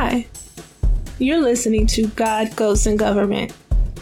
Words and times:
Hi, 0.00 0.28
you're 1.18 1.42
listening 1.42 1.84
to 1.88 2.06
God, 2.10 2.54
Goats, 2.54 2.86
and 2.86 2.96
Government, 2.96 3.52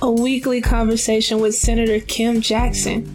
a 0.03 0.11
weekly 0.11 0.61
conversation 0.61 1.41
with 1.41 1.55
Senator 1.55 2.01
Kim 2.01 2.43
Jackson, 2.43 3.07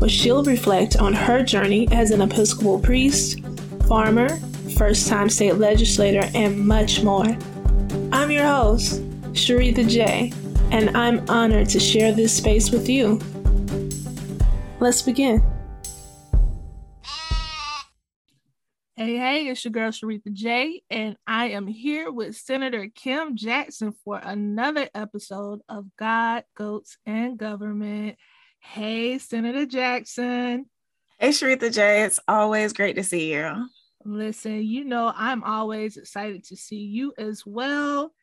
where 0.00 0.10
she'll 0.10 0.44
reflect 0.44 0.98
on 0.98 1.14
her 1.14 1.42
journey 1.42 1.88
as 1.92 2.10
an 2.10 2.20
Episcopal 2.20 2.78
priest, 2.78 3.40
farmer, 3.88 4.28
first 4.76 5.08
time 5.08 5.30
state 5.30 5.54
legislator, 5.54 6.28
and 6.34 6.58
much 6.58 7.02
more. 7.02 7.24
I'm 8.12 8.30
your 8.30 8.46
host, 8.46 9.00
Sharitha 9.32 9.88
J, 9.88 10.30
and 10.72 10.94
I'm 10.94 11.24
honored 11.30 11.70
to 11.70 11.80
share 11.80 12.12
this 12.12 12.36
space 12.36 12.70
with 12.70 12.86
you. 12.86 13.18
Let's 14.78 15.00
begin. 15.00 15.42
Hey, 18.98 19.18
hey, 19.18 19.48
it's 19.48 19.62
your 19.62 19.72
girl 19.72 19.90
Sharitha 19.90 20.32
J, 20.32 20.80
and 20.88 21.18
I 21.26 21.48
am 21.48 21.66
here 21.66 22.10
with 22.10 22.34
Senator 22.34 22.88
Kim 22.88 23.36
Jackson 23.36 23.92
for 23.92 24.16
another 24.16 24.88
episode 24.94 25.60
of 25.68 25.84
God, 25.98 26.44
Goats, 26.56 26.96
and 27.04 27.36
Government. 27.36 28.16
Hey, 28.58 29.18
Senator 29.18 29.66
Jackson. 29.66 30.64
Hey, 31.18 31.28
Sharitha 31.28 31.70
J, 31.70 32.04
it's 32.04 32.18
always 32.26 32.72
great 32.72 32.96
to 32.96 33.04
see 33.04 33.34
you. 33.34 33.68
Listen, 34.06 34.62
you 34.62 34.82
know, 34.82 35.12
I'm 35.14 35.44
always 35.44 35.98
excited 35.98 36.44
to 36.44 36.56
see 36.56 36.80
you 36.80 37.12
as 37.18 37.44
well. 37.44 38.14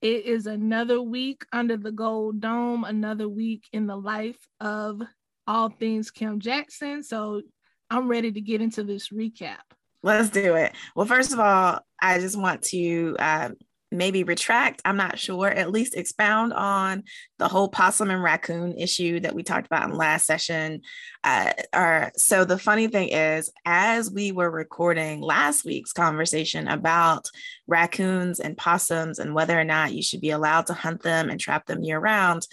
It 0.00 0.26
is 0.26 0.46
another 0.46 1.02
week 1.02 1.44
under 1.52 1.76
the 1.76 1.90
Gold 1.90 2.40
Dome, 2.40 2.84
another 2.84 3.28
week 3.28 3.64
in 3.72 3.88
the 3.88 3.96
life 3.96 4.38
of 4.60 5.02
all 5.48 5.70
things 5.70 6.12
Kim 6.12 6.38
Jackson. 6.38 7.02
So 7.02 7.42
I'm 7.90 8.06
ready 8.06 8.30
to 8.30 8.40
get 8.40 8.60
into 8.60 8.84
this 8.84 9.08
recap. 9.08 9.58
Let's 10.04 10.28
do 10.28 10.54
it. 10.56 10.74
Well, 10.94 11.06
first 11.06 11.32
of 11.32 11.40
all, 11.40 11.80
I 11.98 12.18
just 12.18 12.38
want 12.38 12.60
to 12.64 13.16
uh, 13.18 13.50
maybe 13.90 14.22
retract, 14.22 14.82
I'm 14.84 14.98
not 14.98 15.18
sure, 15.18 15.48
at 15.48 15.70
least 15.70 15.96
expound 15.96 16.52
on 16.52 17.04
the 17.38 17.48
whole 17.48 17.70
possum 17.70 18.10
and 18.10 18.22
raccoon 18.22 18.76
issue 18.76 19.20
that 19.20 19.34
we 19.34 19.42
talked 19.42 19.64
about 19.64 19.88
in 19.88 19.96
last 19.96 20.26
session. 20.26 20.82
Uh, 21.24 21.52
or, 21.74 22.12
so 22.16 22.44
the 22.44 22.58
funny 22.58 22.86
thing 22.86 23.08
is, 23.08 23.50
as 23.64 24.10
we 24.10 24.30
were 24.30 24.50
recording 24.50 25.22
last 25.22 25.64
week's 25.64 25.94
conversation 25.94 26.68
about 26.68 27.30
raccoons 27.66 28.40
and 28.40 28.58
possums 28.58 29.18
and 29.18 29.34
whether 29.34 29.58
or 29.58 29.64
not 29.64 29.94
you 29.94 30.02
should 30.02 30.20
be 30.20 30.30
allowed 30.30 30.66
to 30.66 30.74
hunt 30.74 31.02
them 31.02 31.30
and 31.30 31.40
trap 31.40 31.64
them 31.64 31.82
year 31.82 31.98
round, 31.98 32.46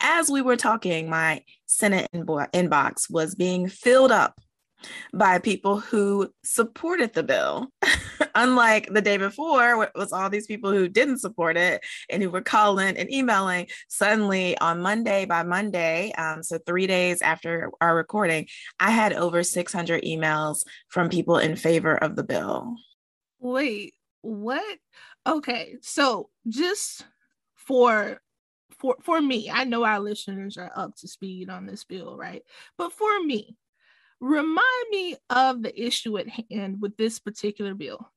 as 0.00 0.28
we 0.28 0.42
were 0.42 0.56
talking, 0.56 1.08
my 1.08 1.42
Senate 1.64 2.06
inbox 2.12 3.10
was 3.10 3.34
being 3.34 3.66
filled 3.66 4.12
up 4.12 4.38
by 5.12 5.38
people 5.38 5.78
who 5.78 6.32
supported 6.44 7.14
the 7.14 7.22
bill. 7.22 7.68
Unlike 8.34 8.92
the 8.92 9.02
day 9.02 9.16
before, 9.16 9.84
it 9.84 9.90
was 9.94 10.12
all 10.12 10.30
these 10.30 10.46
people 10.46 10.70
who 10.70 10.88
didn't 10.88 11.18
support 11.18 11.56
it 11.56 11.84
and 12.08 12.22
who 12.22 12.30
were 12.30 12.42
calling 12.42 12.96
and 12.96 13.12
emailing. 13.12 13.66
Suddenly, 13.88 14.56
on 14.58 14.80
Monday, 14.80 15.24
by 15.24 15.42
Monday, 15.42 16.12
um, 16.12 16.42
so 16.42 16.58
three 16.58 16.86
days 16.86 17.22
after 17.22 17.70
our 17.80 17.96
recording, 17.96 18.46
I 18.78 18.90
had 18.90 19.12
over 19.12 19.42
600 19.42 20.02
emails 20.04 20.64
from 20.88 21.08
people 21.08 21.38
in 21.38 21.56
favor 21.56 21.96
of 21.96 22.16
the 22.16 22.24
bill. 22.24 22.76
Wait, 23.40 23.94
what? 24.22 24.78
Okay, 25.26 25.76
so 25.82 26.30
just 26.48 27.04
for 27.54 28.20
for 28.78 28.96
for 29.02 29.20
me, 29.20 29.50
I 29.52 29.64
know 29.64 29.84
our 29.84 30.00
listeners 30.00 30.56
are 30.56 30.70
up 30.74 30.94
to 30.96 31.08
speed 31.08 31.50
on 31.50 31.66
this 31.66 31.84
bill, 31.84 32.16
right? 32.16 32.42
But 32.76 32.92
for 32.92 33.22
me, 33.24 33.56
Remind 34.20 34.88
me 34.90 35.16
of 35.30 35.62
the 35.62 35.80
issue 35.80 36.18
at 36.18 36.28
hand 36.50 36.80
with 36.80 36.96
this 36.96 37.18
particular 37.18 37.74
bill. 37.74 38.10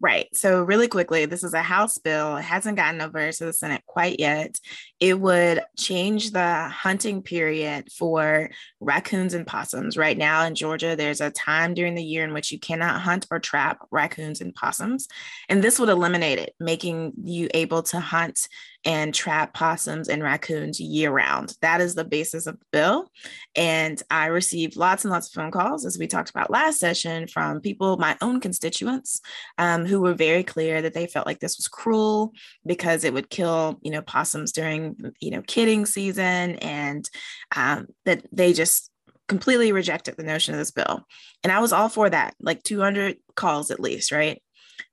Right. 0.00 0.28
So, 0.34 0.62
really 0.62 0.88
quickly, 0.88 1.26
this 1.26 1.44
is 1.44 1.54
a 1.54 1.62
House 1.62 1.98
bill. 1.98 2.36
It 2.36 2.42
hasn't 2.42 2.76
gotten 2.76 3.00
over 3.00 3.30
to 3.30 3.44
the 3.44 3.52
Senate 3.52 3.82
quite 3.86 4.18
yet. 4.18 4.58
It 5.00 5.18
would 5.18 5.62
change 5.78 6.30
the 6.30 6.68
hunting 6.68 7.22
period 7.22 7.90
for 7.92 8.50
raccoons 8.80 9.34
and 9.34 9.46
possums. 9.46 9.96
Right 9.96 10.18
now 10.18 10.44
in 10.44 10.54
Georgia, 10.54 10.96
there's 10.96 11.20
a 11.20 11.30
time 11.30 11.74
during 11.74 11.94
the 11.94 12.04
year 12.04 12.24
in 12.24 12.32
which 12.32 12.50
you 12.52 12.58
cannot 12.58 13.00
hunt 13.00 13.26
or 13.30 13.38
trap 13.38 13.78
raccoons 13.90 14.40
and 14.40 14.54
possums. 14.54 15.08
And 15.48 15.62
this 15.62 15.78
would 15.78 15.88
eliminate 15.88 16.38
it, 16.38 16.54
making 16.58 17.12
you 17.22 17.48
able 17.54 17.82
to 17.84 18.00
hunt 18.00 18.48
and 18.84 19.14
trap 19.14 19.54
possums 19.54 20.08
and 20.08 20.22
raccoons 20.22 20.80
year 20.80 21.10
round. 21.10 21.54
That 21.60 21.80
is 21.80 21.94
the 21.94 22.04
basis 22.04 22.46
of 22.46 22.58
the 22.58 22.66
bill. 22.72 23.10
And 23.54 24.02
I 24.10 24.26
received 24.26 24.76
lots 24.76 25.04
and 25.04 25.12
lots 25.12 25.28
of 25.28 25.34
phone 25.34 25.50
calls, 25.50 25.84
as 25.84 25.98
we 25.98 26.06
talked 26.06 26.30
about 26.30 26.50
last 26.50 26.80
session, 26.80 27.28
from 27.28 27.60
people, 27.60 27.96
my 27.96 28.16
own 28.20 28.40
constituents, 28.40 29.20
um, 29.58 29.86
who 29.86 30.00
were 30.00 30.14
very 30.14 30.42
clear 30.42 30.82
that 30.82 30.94
they 30.94 31.06
felt 31.06 31.26
like 31.26 31.40
this 31.40 31.58
was 31.58 31.68
cruel 31.68 32.32
because 32.66 33.04
it 33.04 33.12
would 33.12 33.30
kill, 33.30 33.78
you 33.82 33.90
know, 33.90 34.02
possums 34.02 34.52
during, 34.52 34.96
you 35.20 35.30
know, 35.30 35.42
kidding 35.42 35.86
season 35.86 36.56
and 36.56 37.08
um, 37.54 37.86
that 38.04 38.24
they 38.32 38.52
just 38.52 38.90
completely 39.28 39.72
rejected 39.72 40.16
the 40.16 40.22
notion 40.22 40.54
of 40.54 40.58
this 40.58 40.72
bill. 40.72 41.06
And 41.42 41.52
I 41.52 41.60
was 41.60 41.72
all 41.72 41.88
for 41.88 42.10
that, 42.10 42.34
like 42.40 42.62
200 42.62 43.16
calls 43.34 43.70
at 43.70 43.80
least, 43.80 44.12
right? 44.12 44.42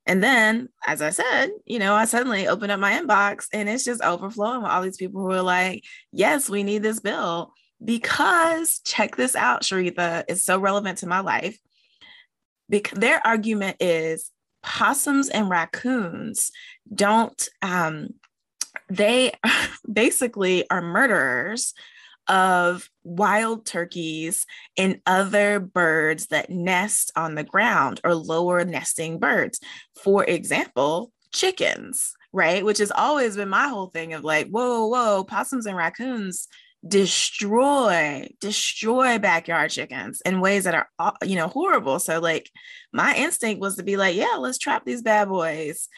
And 0.05 0.23
then, 0.23 0.69
as 0.87 1.01
I 1.01 1.09
said, 1.11 1.49
you 1.65 1.79
know, 1.79 1.93
I 1.95 2.05
suddenly 2.05 2.47
open 2.47 2.69
up 2.69 2.79
my 2.79 2.93
inbox 2.93 3.47
and 3.53 3.69
it's 3.69 3.85
just 3.85 4.01
overflowing 4.01 4.63
with 4.63 4.71
all 4.71 4.81
these 4.81 4.97
people 4.97 5.21
who 5.21 5.31
are 5.31 5.41
like, 5.41 5.83
yes, 6.11 6.49
we 6.49 6.63
need 6.63 6.83
this 6.83 6.99
bill 6.99 7.53
because 7.83 8.79
check 8.85 9.15
this 9.15 9.35
out, 9.35 9.61
Sharitha, 9.61 10.25
it's 10.27 10.43
so 10.43 10.59
relevant 10.59 10.99
to 10.99 11.07
my 11.07 11.19
life. 11.21 11.57
Because 12.69 12.99
their 12.99 13.25
argument 13.25 13.77
is 13.79 14.31
possums 14.61 15.29
and 15.29 15.49
raccoons 15.49 16.51
don't, 16.93 17.49
um, 17.61 18.09
they 18.89 19.31
basically 19.91 20.69
are 20.69 20.81
murderers 20.81 21.73
of 22.27 22.89
wild 23.09 23.65
turkeys 23.65 24.45
and 24.77 25.01
other 25.05 25.59
birds 25.59 26.27
that 26.27 26.49
nest 26.49 27.11
on 27.15 27.35
the 27.35 27.43
ground 27.43 27.99
or 28.03 28.15
lower 28.15 28.63
nesting 28.63 29.19
birds. 29.19 29.59
For 30.03 30.23
example, 30.23 31.11
chickens, 31.31 32.13
right? 32.31 32.63
Which 32.63 32.77
has 32.77 32.91
always 32.91 33.35
been 33.35 33.49
my 33.49 33.67
whole 33.67 33.87
thing 33.87 34.13
of 34.13 34.23
like, 34.23 34.47
whoa, 34.47 34.87
whoa, 34.87 35.23
possums 35.23 35.65
and 35.65 35.77
raccoons 35.77 36.47
destroy 36.87 38.25
destroy 38.39 39.19
backyard 39.19 39.69
chickens 39.69 40.21
in 40.21 40.39
ways 40.39 40.63
that 40.63 40.73
are 40.73 40.87
uh, 40.97 41.11
you 41.23 41.35
know 41.35 41.49
horrible 41.49 41.99
so 41.99 42.21
like 42.21 42.49
my 42.93 43.13
instinct 43.15 43.59
was 43.59 43.75
to 43.75 43.83
be 43.83 43.97
like 43.97 44.15
yeah 44.15 44.37
let's 44.39 44.57
trap 44.57 44.85
these 44.85 45.01
bad 45.01 45.27
boys 45.27 45.89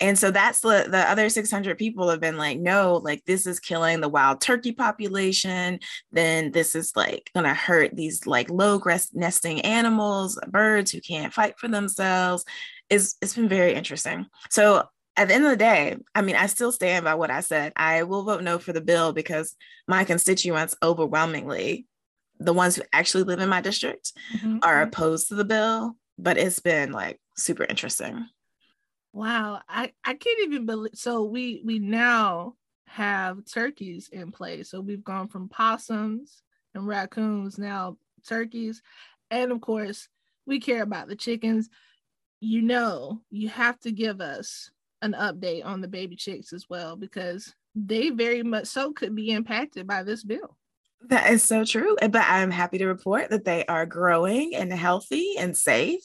and 0.00 0.18
so 0.18 0.30
that's 0.30 0.60
the 0.60 0.86
the 0.88 0.98
other 1.10 1.28
600 1.28 1.76
people 1.76 2.08
have 2.08 2.20
been 2.20 2.38
like, 2.38 2.58
no, 2.58 2.96
like 3.04 3.24
this 3.26 3.46
is 3.46 3.60
killing 3.60 4.00
the 4.00 4.08
wild 4.08 4.40
turkey 4.40 4.72
population. 4.72 5.78
Then 6.10 6.52
this 6.52 6.74
is 6.74 6.92
like 6.96 7.30
gonna 7.34 7.54
hurt 7.54 7.94
these 7.94 8.26
like 8.26 8.48
low 8.48 8.78
grass 8.78 9.10
nesting 9.12 9.60
animals, 9.60 10.38
birds 10.48 10.90
who 10.90 11.00
can't 11.00 11.34
fight 11.34 11.58
for 11.58 11.68
themselves. 11.68 12.44
Is 12.88 13.16
it's 13.20 13.36
been 13.36 13.48
very 13.48 13.74
interesting. 13.74 14.26
So 14.48 14.84
at 15.16 15.28
the 15.28 15.34
end 15.34 15.44
of 15.44 15.50
the 15.50 15.56
day, 15.56 15.98
I 16.14 16.22
mean, 16.22 16.36
I 16.36 16.46
still 16.46 16.72
stand 16.72 17.04
by 17.04 17.14
what 17.14 17.30
I 17.30 17.40
said. 17.40 17.72
I 17.76 18.04
will 18.04 18.24
vote 18.24 18.42
no 18.42 18.58
for 18.58 18.72
the 18.72 18.80
bill 18.80 19.12
because 19.12 19.54
my 19.86 20.04
constituents 20.04 20.74
overwhelmingly, 20.82 21.86
the 22.38 22.54
ones 22.54 22.76
who 22.76 22.82
actually 22.92 23.24
live 23.24 23.40
in 23.40 23.50
my 23.50 23.60
district, 23.60 24.12
mm-hmm. 24.34 24.58
are 24.62 24.76
mm-hmm. 24.76 24.88
opposed 24.88 25.28
to 25.28 25.34
the 25.34 25.44
bill. 25.44 25.96
But 26.16 26.38
it's 26.38 26.60
been 26.60 26.92
like 26.92 27.20
super 27.36 27.64
interesting. 27.64 28.26
Wow, 29.12 29.60
I 29.68 29.92
I 30.04 30.14
can't 30.14 30.40
even 30.44 30.66
believe. 30.66 30.94
So 30.94 31.24
we 31.24 31.62
we 31.64 31.78
now 31.78 32.54
have 32.86 33.44
turkeys 33.44 34.08
in 34.12 34.30
place. 34.32 34.70
So 34.70 34.80
we've 34.80 35.04
gone 35.04 35.28
from 35.28 35.48
possums 35.48 36.42
and 36.74 36.86
raccoons 36.86 37.58
now 37.58 37.96
turkeys, 38.26 38.82
and 39.30 39.50
of 39.52 39.60
course 39.60 40.08
we 40.46 40.60
care 40.60 40.82
about 40.82 41.08
the 41.08 41.16
chickens. 41.16 41.68
You 42.40 42.62
know, 42.62 43.22
you 43.30 43.50
have 43.50 43.80
to 43.80 43.92
give 43.92 44.20
us 44.22 44.70
an 45.02 45.14
update 45.14 45.66
on 45.66 45.82
the 45.82 45.88
baby 45.88 46.16
chicks 46.16 46.52
as 46.54 46.68
well 46.70 46.96
because 46.96 47.54
they 47.76 48.10
very 48.10 48.44
much 48.44 48.68
so 48.68 48.92
could 48.94 49.16
be 49.16 49.32
impacted 49.32 49.86
by 49.88 50.04
this 50.04 50.24
bill. 50.24 50.58
That 51.08 51.30
is 51.30 51.42
so 51.42 51.64
true. 51.64 51.96
But 52.00 52.24
I'm 52.28 52.50
happy 52.50 52.78
to 52.78 52.86
report 52.86 53.30
that 53.30 53.44
they 53.44 53.64
are 53.66 53.86
growing 53.86 54.54
and 54.54 54.72
healthy 54.72 55.34
and 55.38 55.56
safe. 55.56 56.02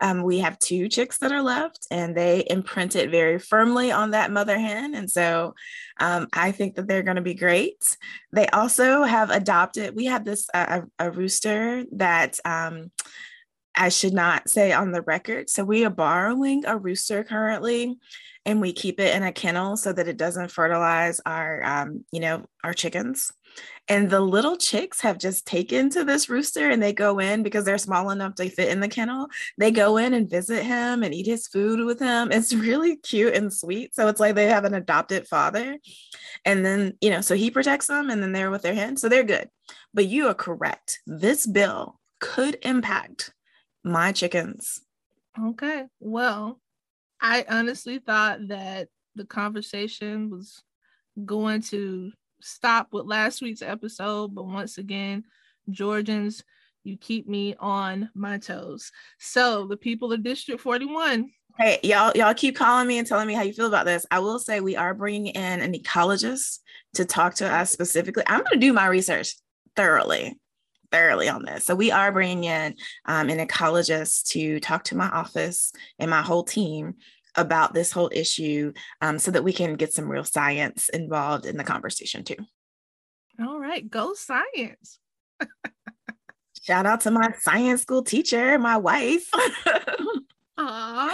Um, 0.00 0.22
we 0.22 0.40
have 0.40 0.58
two 0.58 0.88
chicks 0.88 1.18
that 1.18 1.32
are 1.32 1.42
left, 1.42 1.86
and 1.90 2.14
they 2.14 2.44
imprinted 2.48 3.10
very 3.10 3.38
firmly 3.38 3.90
on 3.90 4.10
that 4.10 4.30
mother 4.30 4.58
hen. 4.58 4.94
And 4.94 5.10
so 5.10 5.54
um, 5.98 6.28
I 6.32 6.52
think 6.52 6.74
that 6.74 6.86
they're 6.86 7.02
going 7.02 7.16
to 7.16 7.22
be 7.22 7.34
great. 7.34 7.96
They 8.32 8.46
also 8.48 9.04
have 9.04 9.30
adopted, 9.30 9.96
we 9.96 10.04
had 10.04 10.24
this, 10.24 10.48
uh, 10.52 10.82
a, 10.98 11.06
a, 11.06 11.10
rooster 11.10 11.84
that. 11.92 12.38
Um, 12.44 12.90
I 13.76 13.88
should 13.88 14.14
not 14.14 14.48
say 14.48 14.72
on 14.72 14.92
the 14.92 15.02
record. 15.02 15.50
So 15.50 15.64
we 15.64 15.84
are 15.84 15.90
borrowing 15.90 16.64
a 16.66 16.76
rooster 16.76 17.24
currently, 17.24 17.98
and 18.46 18.60
we 18.60 18.72
keep 18.72 19.00
it 19.00 19.14
in 19.14 19.22
a 19.22 19.32
kennel 19.32 19.76
so 19.76 19.92
that 19.92 20.08
it 20.08 20.16
doesn't 20.16 20.50
fertilize 20.50 21.20
our, 21.24 21.62
um, 21.64 22.04
you 22.12 22.20
know, 22.20 22.44
our 22.62 22.74
chickens. 22.74 23.32
And 23.88 24.10
the 24.10 24.20
little 24.20 24.56
chicks 24.56 25.00
have 25.02 25.18
just 25.18 25.46
taken 25.46 25.90
to 25.90 26.04
this 26.04 26.28
rooster 26.28 26.70
and 26.70 26.82
they 26.82 26.92
go 26.92 27.18
in 27.18 27.42
because 27.42 27.64
they're 27.64 27.78
small 27.78 28.10
enough 28.10 28.34
to 28.36 28.48
fit 28.48 28.70
in 28.70 28.80
the 28.80 28.88
kennel. 28.88 29.28
They 29.58 29.70
go 29.70 29.96
in 29.98 30.14
and 30.14 30.28
visit 30.28 30.64
him 30.64 31.02
and 31.02 31.14
eat 31.14 31.26
his 31.26 31.46
food 31.46 31.84
with 31.84 32.00
him. 32.00 32.32
It's 32.32 32.52
really 32.54 32.96
cute 32.96 33.34
and 33.34 33.52
sweet. 33.52 33.94
So 33.94 34.08
it's 34.08 34.20
like 34.20 34.34
they 34.34 34.48
have 34.48 34.64
an 34.64 34.74
adopted 34.74 35.28
father. 35.28 35.76
And 36.44 36.64
then, 36.64 36.94
you 37.00 37.10
know, 37.10 37.20
so 37.20 37.34
he 37.34 37.50
protects 37.50 37.86
them 37.86 38.10
and 38.10 38.22
then 38.22 38.32
they're 38.32 38.50
with 38.50 38.62
their 38.62 38.74
hen. 38.74 38.96
So 38.96 39.08
they're 39.08 39.22
good. 39.22 39.48
But 39.92 40.06
you 40.06 40.28
are 40.28 40.34
correct. 40.34 41.00
This 41.06 41.46
bill 41.46 42.00
could 42.20 42.58
impact 42.62 43.32
my 43.84 44.12
chickens. 44.12 44.80
Okay. 45.40 45.84
Well, 46.00 46.60
I 47.20 47.44
honestly 47.48 47.98
thought 47.98 48.48
that 48.48 48.88
the 49.14 49.24
conversation 49.24 50.30
was 50.30 50.62
going 51.24 51.62
to 51.62 52.12
stop 52.40 52.88
with 52.92 53.06
last 53.06 53.42
week's 53.42 53.62
episode, 53.62 54.34
but 54.34 54.46
once 54.46 54.78
again, 54.78 55.24
Georgians, 55.70 56.42
you 56.82 56.96
keep 56.96 57.28
me 57.28 57.54
on 57.58 58.10
my 58.14 58.38
toes. 58.38 58.92
So 59.18 59.66
the 59.66 59.76
people 59.76 60.12
of 60.12 60.22
District 60.22 60.60
41. 60.60 61.30
Hey, 61.58 61.78
y'all, 61.82 62.12
y'all 62.14 62.34
keep 62.34 62.56
calling 62.56 62.86
me 62.86 62.98
and 62.98 63.06
telling 63.06 63.28
me 63.28 63.34
how 63.34 63.42
you 63.42 63.52
feel 63.52 63.68
about 63.68 63.86
this. 63.86 64.04
I 64.10 64.18
will 64.18 64.38
say 64.38 64.60
we 64.60 64.76
are 64.76 64.92
bringing 64.92 65.28
in 65.28 65.60
an 65.60 65.72
ecologist 65.72 66.58
to 66.94 67.04
talk 67.04 67.34
to 67.36 67.50
us 67.50 67.70
specifically. 67.70 68.24
I'm 68.26 68.40
going 68.40 68.54
to 68.54 68.58
do 68.58 68.72
my 68.72 68.86
research 68.86 69.36
thoroughly 69.76 70.38
thoroughly 70.94 71.28
on 71.28 71.44
this. 71.44 71.64
So 71.64 71.74
we 71.74 71.90
are 71.90 72.12
bringing 72.12 72.44
in 72.44 72.76
um, 73.04 73.28
an 73.28 73.44
ecologist 73.44 74.28
to 74.28 74.60
talk 74.60 74.84
to 74.84 74.96
my 74.96 75.08
office 75.08 75.72
and 75.98 76.08
my 76.08 76.22
whole 76.22 76.44
team 76.44 76.94
about 77.34 77.74
this 77.74 77.90
whole 77.90 78.10
issue 78.12 78.72
um, 79.00 79.18
so 79.18 79.32
that 79.32 79.42
we 79.42 79.52
can 79.52 79.74
get 79.74 79.92
some 79.92 80.08
real 80.08 80.22
science 80.22 80.88
involved 80.88 81.46
in 81.46 81.56
the 81.56 81.64
conversation 81.64 82.22
too. 82.22 82.36
All 83.40 83.58
right, 83.58 83.90
go 83.90 84.14
science. 84.14 85.00
Shout 86.62 86.86
out 86.86 87.00
to 87.00 87.10
my 87.10 87.34
science 87.40 87.82
school 87.82 88.04
teacher, 88.04 88.56
my 88.60 88.76
wife. 88.76 89.28
Aww. 90.58 91.10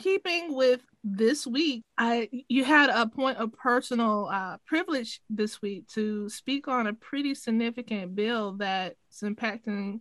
Keeping 0.00 0.56
with 0.56 0.80
this 1.04 1.46
week, 1.46 1.84
I 1.98 2.28
you 2.48 2.64
had 2.64 2.90
a 2.90 3.06
point 3.06 3.38
of 3.38 3.52
personal 3.52 4.28
uh, 4.30 4.58
privilege 4.66 5.20
this 5.28 5.60
week 5.60 5.88
to 5.88 6.28
speak 6.28 6.68
on 6.68 6.86
a 6.86 6.94
pretty 6.94 7.34
significant 7.34 8.14
bill 8.14 8.52
that's 8.52 9.22
impacting 9.22 10.00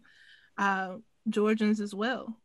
uh, 0.57 0.95
Georgians 1.29 1.81
as 1.81 1.93
well. 1.93 2.37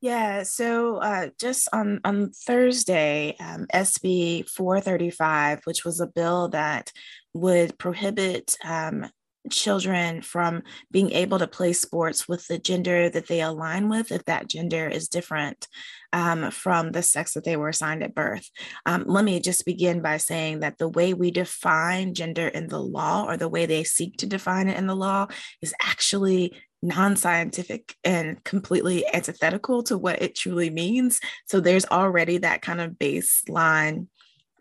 Yeah, 0.00 0.42
so 0.42 0.96
uh, 0.96 1.28
just 1.40 1.68
on 1.72 2.00
on 2.04 2.30
Thursday, 2.30 3.36
um, 3.38 3.66
SB 3.72 4.48
435, 4.48 5.60
which 5.64 5.84
was 5.84 6.00
a 6.00 6.08
bill 6.08 6.48
that 6.48 6.90
would 7.34 7.78
prohibit 7.78 8.56
um, 8.64 9.06
children 9.50 10.22
from 10.22 10.62
being 10.90 11.10
able 11.12 11.38
to 11.38 11.46
play 11.46 11.72
sports 11.72 12.28
with 12.28 12.46
the 12.46 12.58
gender 12.58 13.10
that 13.10 13.26
they 13.26 13.40
align 13.40 13.88
with 13.88 14.12
if 14.12 14.24
that 14.24 14.48
gender 14.48 14.88
is 14.88 15.08
different 15.08 15.66
um, 16.12 16.50
from 16.50 16.92
the 16.92 17.02
sex 17.02 17.34
that 17.34 17.44
they 17.44 17.56
were 17.56 17.70
assigned 17.70 18.02
at 18.02 18.14
birth. 18.14 18.48
Um, 18.86 19.04
let 19.06 19.24
me 19.24 19.40
just 19.40 19.64
begin 19.64 20.02
by 20.02 20.18
saying 20.18 20.60
that 20.60 20.78
the 20.78 20.88
way 20.88 21.14
we 21.14 21.30
define 21.30 22.14
gender 22.14 22.48
in 22.48 22.68
the 22.68 22.80
law 22.80 23.24
or 23.24 23.36
the 23.36 23.48
way 23.48 23.66
they 23.66 23.84
seek 23.84 24.18
to 24.18 24.26
define 24.26 24.68
it 24.68 24.78
in 24.78 24.86
the 24.86 24.96
law 24.96 25.26
is 25.60 25.74
actually 25.82 26.54
non 26.82 27.14
scientific 27.14 27.94
and 28.02 28.42
completely 28.44 29.06
antithetical 29.14 29.82
to 29.84 29.96
what 29.96 30.20
it 30.20 30.34
truly 30.34 30.68
means. 30.68 31.20
So 31.46 31.60
there's 31.60 31.86
already 31.86 32.38
that 32.38 32.60
kind 32.60 32.80
of 32.80 32.92
baseline 32.92 34.08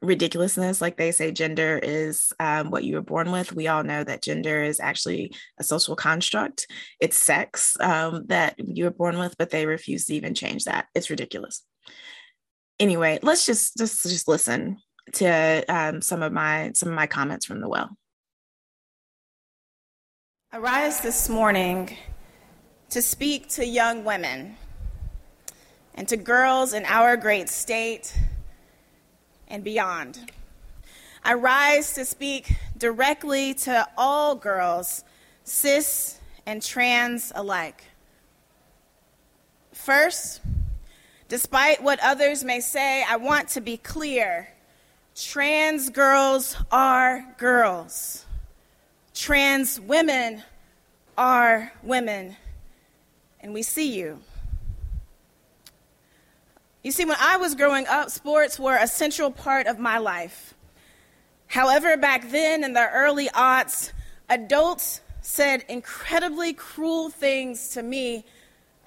ridiculousness. 0.01 0.81
Like 0.81 0.98
they 0.98 1.12
say, 1.12 1.31
gender 1.31 1.80
is 1.81 2.33
um, 2.39 2.71
what 2.71 2.83
you 2.83 2.95
were 2.95 3.01
born 3.01 3.31
with. 3.31 3.53
We 3.53 3.68
all 3.68 3.83
know 3.83 4.03
that 4.03 4.24
gender 4.24 4.63
is 4.63 4.80
actually 4.80 5.33
a 5.59 5.63
social 5.63 5.95
construct. 5.95 6.68
It's 7.00 7.18
sex 7.18 7.77
um, 7.80 8.25
that 8.27 8.56
you 8.57 8.86
were 8.86 8.92
born 8.92 9.19
with, 9.19 9.38
but 9.38 9.50
they 9.50 9.65
refuse 9.65 10.06
to 10.06 10.15
even 10.15 10.33
change 10.33 10.65
that. 10.65 10.88
It's 10.95 11.09
ridiculous. 11.09 11.63
Anyway, 12.80 13.19
let's 13.21 13.45
just 13.45 13.77
just 13.77 14.01
just 14.03 14.27
listen 14.27 14.77
to 15.13 15.63
um, 15.69 16.01
some 16.01 16.24
of 16.24 16.33
my 16.33 16.71
some 16.74 16.89
of 16.89 16.95
my 16.95 17.07
comments 17.07 17.45
from 17.45 17.62
the 17.62 17.69
well. 17.69 17.89
I 20.51 20.57
rise 20.57 21.01
this 21.01 21.30
morning 21.30 21.95
to 22.89 23.01
speak 23.01 23.47
to 23.50 23.65
young 23.65 24.04
women 24.04 24.57
and 25.94 26.07
to 26.07 26.18
girls 26.18 26.74
in 26.74 26.86
our 26.86 27.15
great 27.15 27.47
state 27.50 28.13
and 29.51 29.63
beyond. 29.63 30.31
I 31.24 31.36
rise 31.36 31.94
to 31.94 32.06
speak 32.06 32.56
directly 32.77 33.53
to 33.53 33.88
all 33.95 34.33
girls, 34.33 35.03
cis 35.44 36.19
and 36.48 36.62
trans 36.63 37.31
alike. 37.36 37.83
First, 39.74 40.42
despite 41.27 41.83
what 41.83 42.00
others 42.01 42.44
may 42.44 42.59
say, 42.59 43.03
I 43.07 43.18
want 43.18 43.50
to 43.50 43.62
be 43.62 43.77
clear 43.77 44.48
trans 45.13 45.89
girls 45.89 46.56
are 46.71 47.25
girls, 47.38 48.25
trans 49.13 49.80
women 49.80 50.42
are 51.18 51.71
women, 51.83 52.38
and 53.42 53.54
we 53.54 53.62
see 53.62 53.95
you. 53.95 54.19
You 56.83 56.92
see, 56.92 57.06
when 57.06 57.18
I 57.19 57.38
was 57.38 57.54
growing 57.54 57.86
up, 57.88 58.10
sports 58.10 58.60
were 58.60 58.75
a 58.75 58.88
central 58.88 59.30
part 59.30 59.68
of 59.68 59.78
my 59.78 60.00
life. 60.00 60.56
However, 61.45 61.95
back 61.95 62.31
then 62.31 62.63
in 62.63 62.74
the 62.74 62.89
early 62.89 63.28
aughts, 63.30 63.92
adults 64.30 65.01
said 65.22 65.63
incredibly 65.69 66.54
cruel 66.54 67.10
things 67.10 67.69
to 67.69 67.83
me 67.83 68.25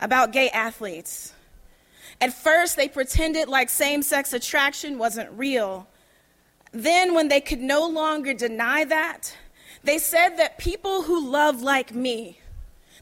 about 0.00 0.32
gay 0.32 0.48
athletes. 0.50 1.32
At 2.20 2.32
first, 2.32 2.76
they 2.76 2.88
pretended 2.88 3.48
like 3.48 3.68
same 3.68 4.02
sex 4.02 4.32
attraction 4.32 4.98
wasn't 4.98 5.30
real. 5.32 5.86
Then, 6.72 7.14
when 7.14 7.28
they 7.28 7.40
could 7.40 7.60
no 7.60 7.86
longer 7.86 8.34
deny 8.34 8.84
that, 8.84 9.36
they 9.84 9.98
said 9.98 10.38
that 10.38 10.58
people 10.58 11.02
who 11.02 11.30
love 11.30 11.62
like 11.62 11.94
me, 11.94 12.40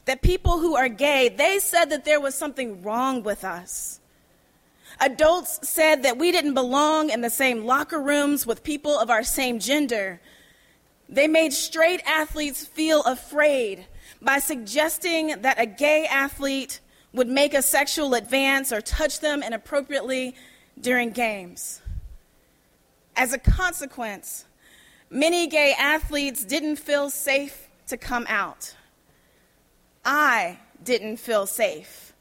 that 0.05 0.21
people 0.21 0.59
who 0.59 0.75
are 0.75 0.89
gay, 0.89 1.29
they 1.29 1.57
said 1.57 1.85
that 1.85 2.05
there 2.05 2.19
was 2.19 2.35
something 2.35 2.83
wrong 2.83 3.23
with 3.23 3.43
us. 3.43 3.99
Adults 4.99 5.67
said 5.67 6.03
that 6.03 6.17
we 6.17 6.31
didn't 6.31 6.53
belong 6.53 7.09
in 7.09 7.21
the 7.21 7.29
same 7.29 7.65
locker 7.65 8.01
rooms 8.01 8.45
with 8.45 8.63
people 8.63 8.97
of 8.97 9.09
our 9.09 9.23
same 9.23 9.59
gender. 9.59 10.21
They 11.09 11.27
made 11.27 11.53
straight 11.53 12.01
athletes 12.05 12.65
feel 12.65 13.03
afraid 13.03 13.85
by 14.21 14.39
suggesting 14.39 15.41
that 15.41 15.59
a 15.59 15.65
gay 15.65 16.05
athlete 16.05 16.79
would 17.13 17.27
make 17.27 17.53
a 17.53 17.61
sexual 17.61 18.13
advance 18.15 18.71
or 18.71 18.81
touch 18.81 19.19
them 19.19 19.43
inappropriately 19.43 20.35
during 20.79 21.11
games. 21.11 21.81
As 23.15 23.33
a 23.33 23.37
consequence, 23.37 24.45
many 25.09 25.47
gay 25.47 25.75
athletes 25.77 26.43
didn't 26.43 26.77
feel 26.77 27.09
safe 27.09 27.67
to 27.87 27.97
come 27.97 28.25
out. 28.27 28.75
I 30.03 30.57
didn't 30.83 31.17
feel 31.17 31.45
safe 31.45 32.13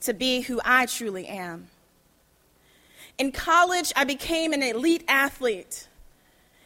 to 0.00 0.14
be 0.14 0.40
who 0.40 0.60
I 0.64 0.86
truly 0.86 1.26
am. 1.26 1.68
In 3.18 3.32
college, 3.32 3.92
I 3.96 4.04
became 4.04 4.52
an 4.52 4.62
elite 4.62 5.04
athlete. 5.08 5.88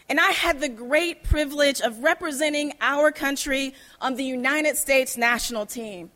And 0.09 0.21
I 0.21 0.31
had 0.31 0.61
the 0.61 0.69
great 0.69 1.25
privilege 1.25 1.81
of 1.81 2.05
representing 2.05 2.75
our 2.83 3.11
country 3.11 3.75
on 4.01 4.17
the 4.17 4.25
United 4.25 4.77
States 4.77 5.17
national 5.17 5.65
team. 5.65 6.11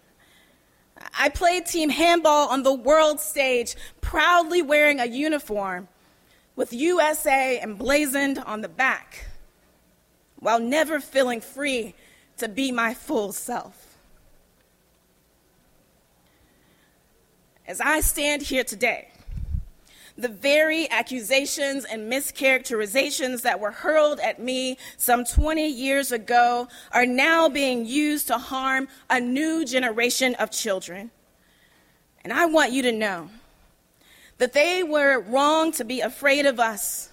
I 1.18 1.30
played 1.30 1.66
team 1.66 1.88
handball 1.88 2.48
on 2.48 2.62
the 2.62 2.74
world 2.74 3.20
stage, 3.20 3.74
proudly 4.02 4.60
wearing 4.60 5.00
a 5.00 5.06
uniform 5.06 5.88
with 6.56 6.72
USA 6.72 7.60
emblazoned 7.60 8.38
on 8.38 8.60
the 8.62 8.68
back, 8.68 9.26
while 10.38 10.58
never 10.58 11.00
feeling 11.00 11.40
free 11.40 11.94
to 12.38 12.48
be 12.48 12.72
my 12.72 12.92
full 12.92 13.32
self. 13.32 13.98
As 17.66 17.80
I 17.80 18.00
stand 18.00 18.42
here 18.42 18.64
today, 18.64 19.08
the 20.18 20.28
very 20.28 20.90
accusations 20.90 21.84
and 21.84 22.10
mischaracterizations 22.10 23.42
that 23.42 23.60
were 23.60 23.70
hurled 23.70 24.18
at 24.20 24.40
me 24.40 24.78
some 24.96 25.24
20 25.24 25.66
years 25.66 26.10
ago 26.10 26.68
are 26.92 27.06
now 27.06 27.48
being 27.48 27.84
used 27.84 28.26
to 28.28 28.38
harm 28.38 28.88
a 29.10 29.20
new 29.20 29.64
generation 29.64 30.34
of 30.36 30.50
children. 30.50 31.10
And 32.24 32.32
I 32.32 32.46
want 32.46 32.72
you 32.72 32.82
to 32.82 32.92
know 32.92 33.28
that 34.38 34.52
they 34.52 34.82
were 34.82 35.20
wrong 35.20 35.72
to 35.72 35.84
be 35.84 36.00
afraid 36.00 36.46
of 36.46 36.58
us 36.58 37.10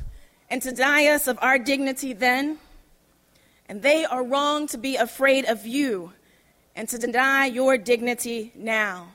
and 0.49 0.61
to 0.61 0.71
deny 0.71 1.07
us 1.07 1.27
of 1.27 1.37
our 1.41 1.59
dignity 1.59 2.13
then, 2.13 2.57
and 3.67 3.81
they 3.81 4.05
are 4.05 4.23
wrong 4.23 4.67
to 4.67 4.77
be 4.77 4.95
afraid 4.95 5.45
of 5.45 5.65
you 5.65 6.13
and 6.75 6.87
to 6.89 6.97
deny 6.97 7.45
your 7.45 7.77
dignity 7.77 8.51
now. 8.55 9.09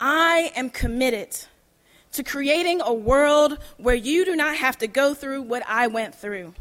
I 0.00 0.52
am 0.54 0.70
committed 0.70 1.36
to 2.12 2.22
creating 2.22 2.80
a 2.80 2.92
world 2.92 3.58
where 3.76 3.94
you 3.94 4.24
do 4.24 4.34
not 4.34 4.56
have 4.56 4.78
to 4.78 4.86
go 4.86 5.14
through 5.14 5.42
what 5.42 5.62
I 5.66 5.86
went 5.86 6.14
through. 6.14 6.54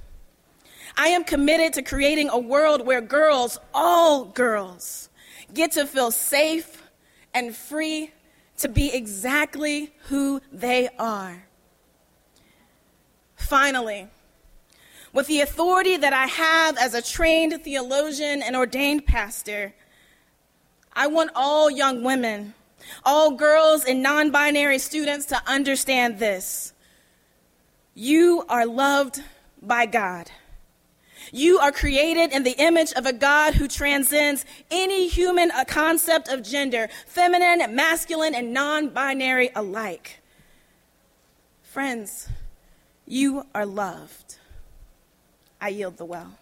I 0.95 1.09
am 1.09 1.23
committed 1.23 1.73
to 1.73 1.81
creating 1.81 2.29
a 2.29 2.39
world 2.39 2.85
where 2.85 3.01
girls, 3.01 3.59
all 3.73 4.25
girls, 4.25 5.09
get 5.53 5.73
to 5.73 5.85
feel 5.85 6.11
safe 6.11 6.83
and 7.33 7.55
free 7.55 8.11
to 8.57 8.67
be 8.67 8.91
exactly 8.93 9.93
who 10.07 10.41
they 10.51 10.89
are. 10.97 11.45
Finally, 13.35 14.07
with 15.13 15.27
the 15.27 15.41
authority 15.41 15.95
that 15.97 16.13
I 16.13 16.25
have 16.25 16.77
as 16.77 16.93
a 16.93 17.01
trained 17.01 17.63
theologian 17.63 18.41
and 18.41 18.55
ordained 18.55 19.05
pastor, 19.05 19.73
I 20.93 21.07
want 21.07 21.31
all 21.35 21.69
young 21.69 22.03
women, 22.03 22.55
all 23.06 23.32
girls 23.32 23.84
and 23.84 24.01
non 24.01 24.32
binary 24.32 24.79
students 24.79 25.25
to 25.27 25.41
understand 25.48 26.20
this. 26.20 26.74
You 27.94 28.46
are 28.50 28.65
loved 28.65 29.24
by 29.62 29.86
God. 29.86 30.29
You 31.32 31.60
are 31.60 31.72
created 31.72 32.32
in 32.32 32.44
the 32.44 32.56
image 32.58 32.94
of 32.94 33.06
a 33.06 33.13
God 33.13 33.56
who 33.56 33.67
transcends 33.67 34.46
any 34.72 35.08
human 35.08 35.51
uh, 35.51 35.65
concept 35.65 36.29
of 36.29 36.44
gender, 36.44 36.89
feminine, 37.06 37.75
masculine, 37.75 38.34
and 38.34 38.53
non 38.53 38.89
binary 38.89 39.50
alike. 39.56 40.22
Friends, 41.63 42.29
you 43.06 43.44
are 43.53 43.65
loved. 43.65 44.38
I 45.60 45.70
yield 45.70 45.98
the 45.98 46.06
well. 46.06 46.38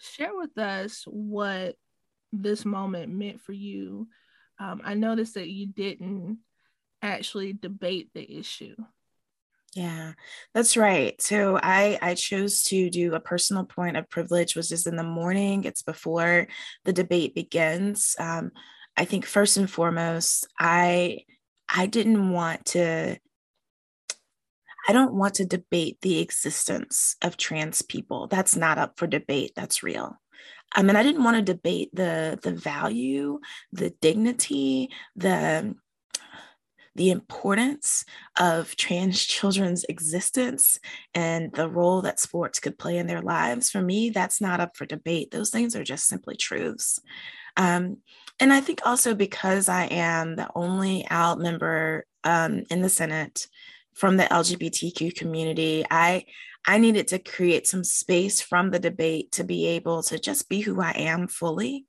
Share 0.00 0.34
with 0.34 0.58
us 0.58 1.04
what 1.06 1.76
this 2.32 2.64
moment 2.64 3.12
meant 3.12 3.40
for 3.40 3.52
you. 3.52 4.08
Um, 4.58 4.82
I 4.84 4.94
noticed 4.94 5.34
that 5.34 5.48
you 5.48 5.66
didn't 5.66 6.38
actually 7.02 7.52
debate 7.52 8.10
the 8.14 8.38
issue. 8.38 8.74
Yeah, 9.74 10.12
that's 10.54 10.76
right. 10.76 11.20
So 11.20 11.58
I 11.60 11.98
I 12.00 12.14
chose 12.14 12.62
to 12.64 12.88
do 12.90 13.14
a 13.14 13.20
personal 13.20 13.64
point 13.64 13.96
of 13.96 14.08
privilege, 14.08 14.54
which 14.54 14.70
is 14.70 14.86
in 14.86 14.94
the 14.94 15.02
morning. 15.02 15.64
It's 15.64 15.82
before 15.82 16.46
the 16.84 16.92
debate 16.92 17.34
begins. 17.34 18.14
Um, 18.18 18.52
I 18.96 19.04
think 19.04 19.26
first 19.26 19.56
and 19.56 19.68
foremost, 19.68 20.46
I 20.58 21.20
I 21.68 21.86
didn't 21.86 22.30
want 22.30 22.66
to. 22.66 23.18
I 24.86 24.92
don't 24.92 25.14
want 25.14 25.34
to 25.36 25.46
debate 25.46 25.98
the 26.02 26.20
existence 26.20 27.16
of 27.22 27.36
trans 27.36 27.82
people. 27.82 28.28
That's 28.28 28.54
not 28.54 28.78
up 28.78 28.98
for 28.98 29.06
debate. 29.06 29.52
That's 29.56 29.82
real. 29.82 30.20
I 30.72 30.82
mean, 30.82 30.96
I 30.96 31.02
didn't 31.02 31.24
want 31.24 31.36
to 31.36 31.52
debate 31.52 31.90
the 31.92 32.38
the 32.42 32.52
value, 32.52 33.40
the 33.72 33.90
dignity, 34.00 34.90
the 35.16 35.74
the 36.96 37.10
importance 37.10 38.04
of 38.38 38.76
trans 38.76 39.24
children's 39.24 39.84
existence 39.84 40.78
and 41.12 41.52
the 41.52 41.68
role 41.68 42.02
that 42.02 42.20
sports 42.20 42.60
could 42.60 42.78
play 42.78 42.98
in 42.98 43.06
their 43.06 43.22
lives, 43.22 43.70
for 43.70 43.82
me, 43.82 44.10
that's 44.10 44.40
not 44.40 44.60
up 44.60 44.76
for 44.76 44.86
debate. 44.86 45.30
Those 45.30 45.50
things 45.50 45.74
are 45.74 45.84
just 45.84 46.06
simply 46.06 46.36
truths. 46.36 47.00
Um, 47.56 47.98
and 48.40 48.52
I 48.52 48.60
think 48.60 48.80
also 48.84 49.14
because 49.14 49.68
I 49.68 49.84
am 49.84 50.36
the 50.36 50.48
only 50.54 51.06
out 51.10 51.38
member 51.38 52.06
um, 52.22 52.64
in 52.70 52.82
the 52.82 52.88
Senate 52.88 53.46
from 53.94 54.16
the 54.16 54.24
LGBTQ 54.24 55.14
community, 55.14 55.84
I 55.90 56.24
I 56.66 56.78
needed 56.78 57.08
to 57.08 57.18
create 57.18 57.66
some 57.66 57.84
space 57.84 58.40
from 58.40 58.70
the 58.70 58.78
debate 58.78 59.32
to 59.32 59.44
be 59.44 59.66
able 59.68 60.02
to 60.04 60.18
just 60.18 60.48
be 60.48 60.60
who 60.60 60.80
I 60.80 60.92
am 60.92 61.28
fully 61.28 61.86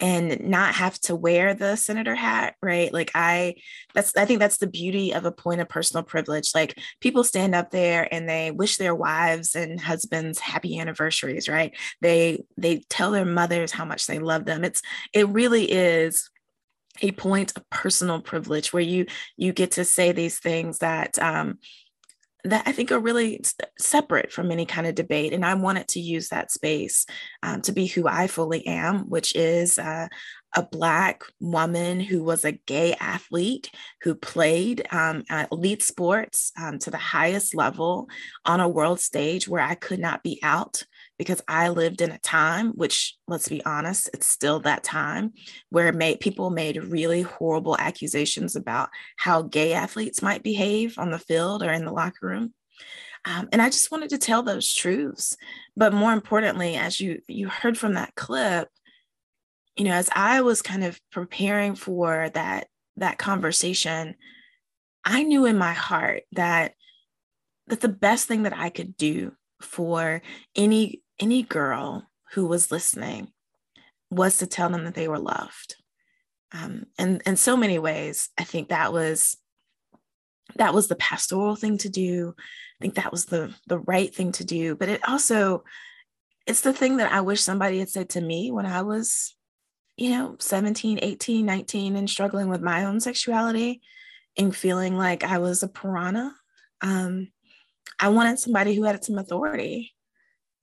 and 0.00 0.40
not 0.48 0.74
have 0.74 0.98
to 1.00 1.16
wear 1.16 1.54
the 1.54 1.76
senator 1.76 2.14
hat 2.14 2.54
right? 2.62 2.92
Like 2.92 3.10
i 3.14 3.54
that's 3.94 4.16
i 4.16 4.24
think 4.24 4.38
that's 4.38 4.58
the 4.58 4.66
beauty 4.68 5.12
of 5.12 5.24
a 5.24 5.32
point 5.32 5.60
of 5.60 5.68
personal 5.68 6.04
privilege. 6.04 6.52
Like 6.54 6.78
people 7.00 7.24
stand 7.24 7.54
up 7.54 7.70
there 7.70 8.12
and 8.12 8.28
they 8.28 8.50
wish 8.50 8.76
their 8.76 8.94
wives 8.94 9.54
and 9.54 9.80
husbands 9.80 10.38
happy 10.38 10.78
anniversaries 10.78 11.48
right? 11.48 11.76
They 12.00 12.44
they 12.56 12.84
tell 12.88 13.10
their 13.10 13.24
mothers 13.24 13.72
how 13.72 13.84
much 13.84 14.06
they 14.06 14.18
love 14.18 14.44
them. 14.44 14.64
It's 14.64 14.82
it 15.12 15.28
really 15.28 15.64
is 15.70 16.30
a 17.00 17.12
point 17.12 17.52
of 17.56 17.68
personal 17.70 18.20
privilege 18.20 18.72
where 18.72 18.82
you 18.82 19.06
you 19.36 19.52
get 19.52 19.72
to 19.72 19.84
say 19.84 20.12
these 20.12 20.38
things 20.38 20.78
that 20.78 21.18
um 21.18 21.58
that 22.48 22.66
I 22.66 22.72
think 22.72 22.92
are 22.92 22.98
really 22.98 23.42
separate 23.78 24.32
from 24.32 24.50
any 24.50 24.66
kind 24.66 24.86
of 24.86 24.94
debate. 24.94 25.32
And 25.32 25.44
I 25.44 25.54
wanted 25.54 25.88
to 25.88 26.00
use 26.00 26.28
that 26.28 26.50
space 26.50 27.06
um, 27.42 27.62
to 27.62 27.72
be 27.72 27.86
who 27.86 28.06
I 28.06 28.26
fully 28.26 28.66
am, 28.66 29.08
which 29.08 29.34
is 29.34 29.78
uh, 29.78 30.08
a 30.54 30.62
Black 30.62 31.24
woman 31.40 32.00
who 32.00 32.22
was 32.22 32.44
a 32.44 32.52
gay 32.52 32.94
athlete 33.00 33.70
who 34.02 34.14
played 34.14 34.86
um, 34.92 35.24
elite 35.52 35.82
sports 35.82 36.52
um, 36.60 36.78
to 36.80 36.90
the 36.90 36.96
highest 36.96 37.54
level 37.54 38.08
on 38.44 38.60
a 38.60 38.68
world 38.68 39.00
stage 39.00 39.46
where 39.46 39.62
I 39.62 39.74
could 39.74 40.00
not 40.00 40.22
be 40.22 40.40
out 40.42 40.84
because 41.18 41.42
I 41.48 41.68
lived 41.68 42.00
in 42.00 42.12
a 42.12 42.18
time, 42.18 42.70
which 42.70 43.16
let's 43.26 43.48
be 43.48 43.64
honest, 43.64 44.08
it's 44.14 44.26
still 44.26 44.60
that 44.60 44.84
time 44.84 45.32
where 45.70 45.92
made, 45.92 46.20
people 46.20 46.50
made 46.50 46.82
really 46.82 47.22
horrible 47.22 47.76
accusations 47.78 48.54
about 48.54 48.88
how 49.16 49.42
gay 49.42 49.72
athletes 49.72 50.22
might 50.22 50.44
behave 50.44 50.96
on 50.96 51.10
the 51.10 51.18
field 51.18 51.62
or 51.62 51.72
in 51.72 51.84
the 51.84 51.92
locker 51.92 52.26
room. 52.26 52.54
Um, 53.24 53.48
and 53.52 53.60
I 53.60 53.66
just 53.66 53.90
wanted 53.90 54.10
to 54.10 54.18
tell 54.18 54.42
those 54.42 54.72
truths. 54.72 55.36
But 55.76 55.92
more 55.92 56.12
importantly, 56.12 56.76
as 56.76 57.00
you 57.00 57.20
you 57.26 57.48
heard 57.48 57.76
from 57.76 57.94
that 57.94 58.14
clip, 58.14 58.68
you 59.76 59.84
know, 59.84 59.92
as 59.92 60.08
I 60.14 60.40
was 60.42 60.62
kind 60.62 60.84
of 60.84 61.00
preparing 61.10 61.74
for 61.74 62.30
that 62.34 62.68
that 62.96 63.18
conversation, 63.18 64.14
I 65.04 65.24
knew 65.24 65.46
in 65.46 65.58
my 65.58 65.72
heart 65.72 66.22
that 66.32 66.74
that 67.66 67.80
the 67.80 67.88
best 67.88 68.28
thing 68.28 68.44
that 68.44 68.56
I 68.56 68.70
could 68.70 68.96
do 68.96 69.32
for 69.60 70.22
any 70.54 71.02
any 71.20 71.42
girl 71.42 72.08
who 72.32 72.46
was 72.46 72.70
listening 72.70 73.28
was 74.10 74.38
to 74.38 74.46
tell 74.46 74.68
them 74.68 74.84
that 74.84 74.94
they 74.94 75.08
were 75.08 75.18
loved. 75.18 75.76
Um, 76.52 76.86
and 76.98 77.22
in 77.26 77.36
so 77.36 77.56
many 77.56 77.78
ways, 77.78 78.30
I 78.38 78.44
think 78.44 78.68
that 78.68 78.92
was 78.92 79.36
that 80.56 80.72
was 80.72 80.88
the 80.88 80.96
pastoral 80.96 81.56
thing 81.56 81.76
to 81.78 81.90
do. 81.90 82.34
I 82.38 82.82
think 82.82 82.94
that 82.94 83.12
was 83.12 83.26
the 83.26 83.54
the 83.66 83.78
right 83.78 84.14
thing 84.14 84.32
to 84.32 84.44
do. 84.44 84.74
But 84.74 84.88
it 84.88 85.08
also 85.08 85.64
it's 86.46 86.62
the 86.62 86.72
thing 86.72 86.96
that 86.96 87.12
I 87.12 87.20
wish 87.20 87.42
somebody 87.42 87.78
had 87.78 87.90
said 87.90 88.08
to 88.10 88.22
me 88.22 88.50
when 88.50 88.64
I 88.64 88.80
was, 88.80 89.36
you 89.98 90.10
know, 90.10 90.36
17, 90.38 91.00
18, 91.02 91.44
19 91.44 91.96
and 91.96 92.08
struggling 92.08 92.48
with 92.48 92.62
my 92.62 92.86
own 92.86 93.00
sexuality 93.00 93.82
and 94.38 94.56
feeling 94.56 94.96
like 94.96 95.24
I 95.24 95.38
was 95.38 95.62
a 95.62 95.68
piranha. 95.68 96.32
Um, 96.80 97.28
I 98.00 98.08
wanted 98.08 98.38
somebody 98.38 98.74
who 98.74 98.84
had 98.84 99.04
some 99.04 99.18
authority 99.18 99.92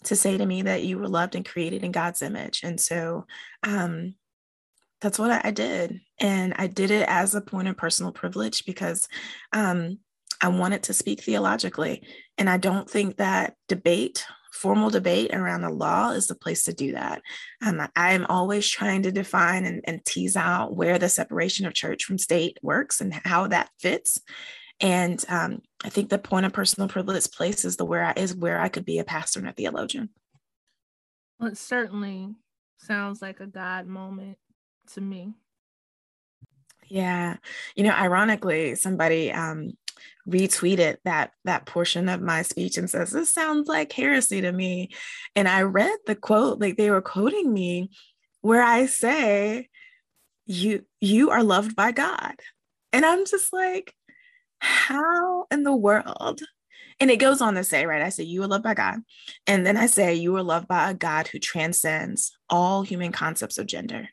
to 0.05 0.15
say 0.15 0.37
to 0.37 0.45
me 0.45 0.63
that 0.63 0.83
you 0.83 0.97
were 0.97 1.07
loved 1.07 1.35
and 1.35 1.45
created 1.45 1.83
in 1.83 1.91
God's 1.91 2.21
image. 2.21 2.61
And 2.63 2.79
so 2.79 3.25
um, 3.63 4.15
that's 5.01 5.19
what 5.19 5.45
I, 5.45 5.51
did. 5.51 6.01
And 6.19 6.53
I 6.57 6.67
did 6.67 6.91
it 6.91 7.07
as 7.07 7.35
a 7.35 7.41
point 7.41 7.67
of 7.67 7.77
personal 7.77 8.11
privilege 8.11 8.65
because 8.65 9.07
um, 9.53 9.99
I 10.41 10.47
wanted 10.47 10.83
to 10.83 10.93
speak 10.93 11.21
theologically. 11.21 12.03
And 12.37 12.49
I 12.49 12.57
don't 12.57 12.89
think 12.89 13.17
that 13.17 13.55
debate, 13.67 14.25
formal 14.53 14.89
debate 14.89 15.33
around 15.33 15.61
the 15.61 15.69
law, 15.69 16.11
is 16.11 16.27
the 16.27 16.35
place 16.35 16.63
to 16.63 16.73
do 16.73 16.93
that. 16.93 17.21
Um, 17.65 17.87
I'm 17.95 18.25
always 18.27 18.67
trying 18.67 19.03
to 19.03 19.11
define 19.11 19.65
and, 19.65 19.81
and 19.85 20.03
tease 20.05 20.35
out 20.35 20.75
where 20.75 20.97
the 20.97 21.09
separation 21.09 21.65
of 21.65 21.73
church 21.73 22.03
from 22.03 22.17
state 22.17 22.57
works 22.61 23.01
and 23.01 23.13
how 23.13 23.47
that 23.47 23.69
fits. 23.79 24.19
And 24.81 25.23
um, 25.29 25.61
I 25.83 25.89
think 25.89 26.09
the 26.09 26.19
point 26.19 26.45
of 26.45 26.53
personal 26.53 26.89
privilege 26.89 27.31
place 27.31 27.63
is 27.63 27.77
the 27.77 27.85
where 27.85 28.03
I, 28.03 28.13
is 28.17 28.35
where 28.35 28.59
I 28.59 28.67
could 28.67 28.85
be 28.85 28.99
a 28.99 29.03
pastor 29.03 29.39
and 29.39 29.47
a 29.47 29.53
theologian. 29.53 30.09
Well, 31.39 31.51
it 31.51 31.57
certainly 31.57 32.35
sounds 32.77 33.21
like 33.21 33.39
a 33.39 33.47
God 33.47 33.87
moment 33.87 34.37
to 34.93 35.01
me. 35.01 35.33
Yeah, 36.87 37.37
you 37.75 37.83
know, 37.83 37.91
ironically, 37.91 38.75
somebody 38.75 39.31
um, 39.31 39.71
retweeted 40.27 40.97
that 41.03 41.31
that 41.43 41.65
portion 41.65 42.09
of 42.09 42.21
my 42.21 42.43
speech 42.43 42.77
and 42.77 42.89
says 42.89 43.11
this 43.11 43.33
sounds 43.33 43.67
like 43.67 43.91
heresy 43.91 44.41
to 44.41 44.51
me, 44.51 44.89
and 45.35 45.47
I 45.47 45.63
read 45.63 45.97
the 46.05 46.15
quote 46.15 46.59
like 46.59 46.77
they 46.77 46.91
were 46.91 47.01
quoting 47.01 47.51
me, 47.51 47.89
where 48.41 48.61
I 48.61 48.85
say, 48.85 49.69
"You 50.45 50.85
you 51.01 51.31
are 51.31 51.43
loved 51.43 51.75
by 51.75 51.91
God," 51.91 52.35
and 52.93 53.03
I'm 53.03 53.25
just 53.25 53.51
like, 53.51 53.95
how 54.65 55.45
in 55.51 55.63
the 55.63 55.75
world? 55.75 56.41
And 56.99 57.11
it 57.11 57.17
goes 57.17 57.41
on 57.41 57.55
to 57.55 57.63
say, 57.63 57.85
right? 57.85 58.01
I 58.01 58.09
say, 58.09 58.23
you 58.23 58.41
are 58.43 58.47
loved 58.47 58.63
by 58.63 58.73
God. 58.73 58.99
And 59.47 59.65
then 59.65 59.77
I 59.77 59.85
say, 59.85 60.15
you 60.15 60.35
are 60.37 60.43
loved 60.43 60.67
by 60.67 60.89
a 60.89 60.93
God 60.93 61.27
who 61.27 61.39
transcends 61.39 62.37
all 62.49 62.83
human 62.83 63.11
concepts 63.11 63.57
of 63.57 63.67
gender. 63.67 64.07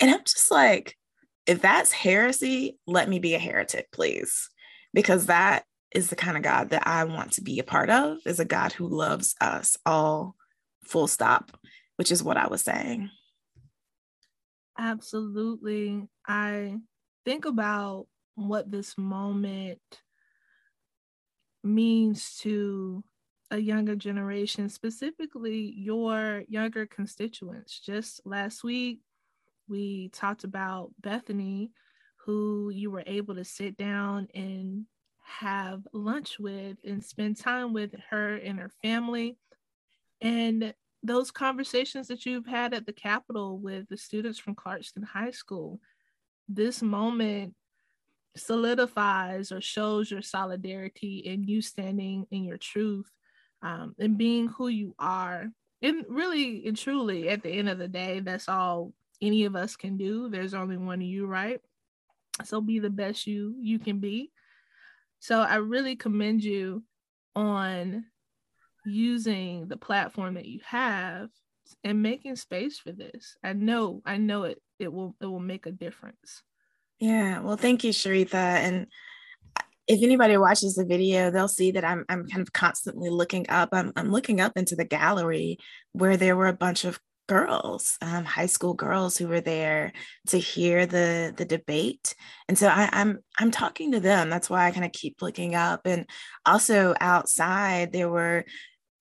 And 0.00 0.10
I'm 0.10 0.24
just 0.24 0.50
like, 0.50 0.96
if 1.46 1.60
that's 1.60 1.92
heresy, 1.92 2.78
let 2.86 3.08
me 3.08 3.18
be 3.18 3.34
a 3.34 3.38
heretic, 3.38 3.90
please. 3.92 4.48
Because 4.94 5.26
that 5.26 5.64
is 5.94 6.08
the 6.08 6.16
kind 6.16 6.36
of 6.36 6.42
God 6.42 6.70
that 6.70 6.86
I 6.86 7.04
want 7.04 7.32
to 7.32 7.42
be 7.42 7.58
a 7.58 7.64
part 7.64 7.90
of, 7.90 8.18
is 8.26 8.40
a 8.40 8.44
God 8.44 8.72
who 8.72 8.88
loves 8.88 9.34
us 9.40 9.76
all, 9.84 10.34
full 10.84 11.08
stop, 11.08 11.50
which 11.96 12.10
is 12.10 12.22
what 12.22 12.36
I 12.36 12.48
was 12.48 12.62
saying. 12.62 13.10
Absolutely. 14.78 16.08
I 16.26 16.76
think 17.24 17.44
about 17.44 18.06
what 18.46 18.70
this 18.70 18.96
moment 18.96 19.80
means 21.64 22.36
to 22.38 23.02
a 23.50 23.58
younger 23.58 23.96
generation, 23.96 24.68
specifically 24.68 25.74
your 25.76 26.44
younger 26.48 26.86
constituents. 26.86 27.80
Just 27.80 28.20
last 28.24 28.62
week, 28.62 29.00
we 29.68 30.10
talked 30.10 30.44
about 30.44 30.90
Bethany, 31.00 31.72
who 32.24 32.70
you 32.70 32.90
were 32.90 33.04
able 33.06 33.34
to 33.34 33.44
sit 33.44 33.76
down 33.76 34.28
and 34.34 34.84
have 35.24 35.82
lunch 35.92 36.38
with 36.38 36.76
and 36.84 37.04
spend 37.04 37.36
time 37.36 37.72
with 37.72 37.94
her 38.10 38.36
and 38.36 38.58
her 38.58 38.70
family. 38.82 39.36
And 40.20 40.74
those 41.02 41.30
conversations 41.30 42.08
that 42.08 42.26
you've 42.26 42.46
had 42.46 42.74
at 42.74 42.86
the 42.86 42.92
Capitol 42.92 43.58
with 43.58 43.88
the 43.88 43.96
students 43.96 44.38
from 44.38 44.54
Clarkston 44.54 45.04
High 45.04 45.30
School, 45.30 45.80
this 46.48 46.82
moment 46.82 47.54
solidifies 48.36 49.52
or 49.52 49.60
shows 49.60 50.10
your 50.10 50.22
solidarity 50.22 51.24
and 51.26 51.48
you 51.48 51.60
standing 51.62 52.26
in 52.30 52.44
your 52.44 52.58
truth 52.58 53.10
um, 53.62 53.94
and 53.98 54.18
being 54.18 54.48
who 54.48 54.68
you 54.68 54.94
are. 54.98 55.46
And 55.82 56.04
really 56.08 56.66
and 56.66 56.76
truly, 56.76 57.28
at 57.28 57.42
the 57.42 57.50
end 57.50 57.68
of 57.68 57.78
the 57.78 57.88
day, 57.88 58.20
that's 58.20 58.48
all 58.48 58.92
any 59.22 59.44
of 59.44 59.56
us 59.56 59.76
can 59.76 59.96
do. 59.96 60.28
There's 60.28 60.54
only 60.54 60.76
one 60.76 61.00
of 61.00 61.06
you, 61.06 61.26
right? 61.26 61.60
So 62.44 62.60
be 62.60 62.78
the 62.78 62.90
best 62.90 63.26
you 63.26 63.54
you 63.60 63.78
can 63.78 64.00
be. 64.00 64.32
So 65.20 65.40
I 65.40 65.56
really 65.56 65.96
commend 65.96 66.42
you 66.42 66.84
on 67.34 68.04
using 68.84 69.68
the 69.68 69.76
platform 69.76 70.34
that 70.34 70.46
you 70.46 70.60
have 70.64 71.30
and 71.84 72.02
making 72.02 72.36
space 72.36 72.78
for 72.78 72.92
this. 72.92 73.36
I 73.42 73.52
know, 73.52 74.02
I 74.04 74.16
know 74.16 74.44
it 74.44 74.62
it 74.78 74.92
will 74.92 75.16
it 75.20 75.26
will 75.26 75.40
make 75.40 75.66
a 75.66 75.72
difference. 75.72 76.42
Yeah. 77.00 77.40
Well, 77.40 77.56
thank 77.56 77.84
you, 77.84 77.92
Sharitha. 77.92 78.34
And 78.34 78.86
if 79.86 80.02
anybody 80.02 80.36
watches 80.36 80.74
the 80.74 80.84
video, 80.84 81.30
they'll 81.30 81.48
see 81.48 81.70
that 81.72 81.84
I'm 81.84 82.04
I'm 82.08 82.26
kind 82.28 82.42
of 82.42 82.52
constantly 82.52 83.10
looking 83.10 83.46
up. 83.48 83.70
I'm 83.72 83.92
I'm 83.96 84.10
looking 84.10 84.40
up 84.40 84.52
into 84.56 84.76
the 84.76 84.84
gallery 84.84 85.58
where 85.92 86.16
there 86.16 86.36
were 86.36 86.48
a 86.48 86.52
bunch 86.52 86.84
of 86.84 87.00
girls, 87.28 87.98
um, 88.00 88.24
high 88.24 88.46
school 88.46 88.74
girls 88.74 89.16
who 89.16 89.28
were 89.28 89.40
there 89.40 89.92
to 90.28 90.38
hear 90.38 90.86
the 90.86 91.32
the 91.36 91.44
debate, 91.44 92.14
and 92.48 92.58
so 92.58 92.68
I, 92.68 92.88
I'm 92.92 93.20
I'm 93.38 93.50
talking 93.50 93.92
to 93.92 94.00
them. 94.00 94.28
That's 94.30 94.50
why 94.50 94.66
I 94.66 94.70
kind 94.72 94.84
of 94.84 94.92
keep 94.92 95.22
looking 95.22 95.54
up. 95.54 95.82
And 95.86 96.06
also 96.46 96.94
outside, 97.00 97.92
there 97.92 98.10
were 98.10 98.44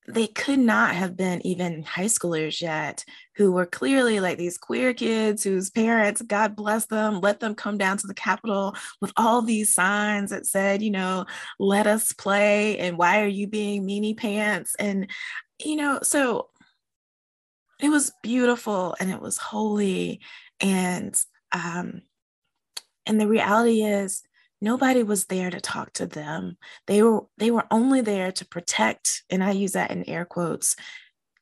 they 0.10 0.28
could 0.28 0.60
not 0.60 0.96
have 0.96 1.18
been 1.18 1.46
even 1.46 1.84
high 1.84 2.06
schoolers 2.06 2.62
yet 2.62 3.04
who 3.36 3.52
were 3.52 3.66
clearly 3.66 4.20
like 4.20 4.38
these 4.38 4.58
queer 4.58 4.94
kids 4.94 5.44
whose 5.44 5.70
parents 5.70 6.22
god 6.22 6.56
bless 6.56 6.86
them 6.86 7.20
let 7.20 7.42
them 7.42 7.54
come 7.54 7.78
down 7.78 7.98
to 7.98 8.08
the 8.08 8.14
capitol 8.14 8.74
with 9.02 9.12
all 9.18 9.42
these 9.42 9.74
signs 9.74 10.30
that 10.30 10.46
said 10.46 10.82
you 10.82 10.92
know 10.92 11.26
let 11.60 11.88
us 11.88 12.14
play 12.14 12.78
and 12.78 12.98
why 12.98 13.22
are 13.22 13.28
you 13.28 13.48
being 13.48 13.86
meanie 13.86 14.18
pants? 14.18 14.76
And 14.80 15.10
you 15.64 15.76
know 15.76 16.00
so 16.04 16.50
it 17.80 17.90
was 17.90 18.12
beautiful 18.24 18.96
and 19.00 19.12
it 19.12 19.22
was 19.22 19.38
holy 19.38 20.22
and 20.60 21.20
um 21.52 22.02
and 23.06 23.20
the 23.22 23.28
reality 23.28 23.84
is 23.84 24.24
nobody 24.62 25.04
was 25.04 25.26
there 25.26 25.50
to 25.50 25.62
talk 25.62 25.94
to 25.94 26.06
them. 26.06 26.58
They 26.88 27.02
were 27.04 27.26
they 27.38 27.52
were 27.52 27.66
only 27.72 28.02
there 28.02 28.32
to 28.32 28.46
protect 28.46 29.24
and 29.30 29.44
i 29.44 29.52
use 29.52 29.74
that 29.74 29.92
in 29.92 30.08
air 30.10 30.26
quotes 30.26 30.76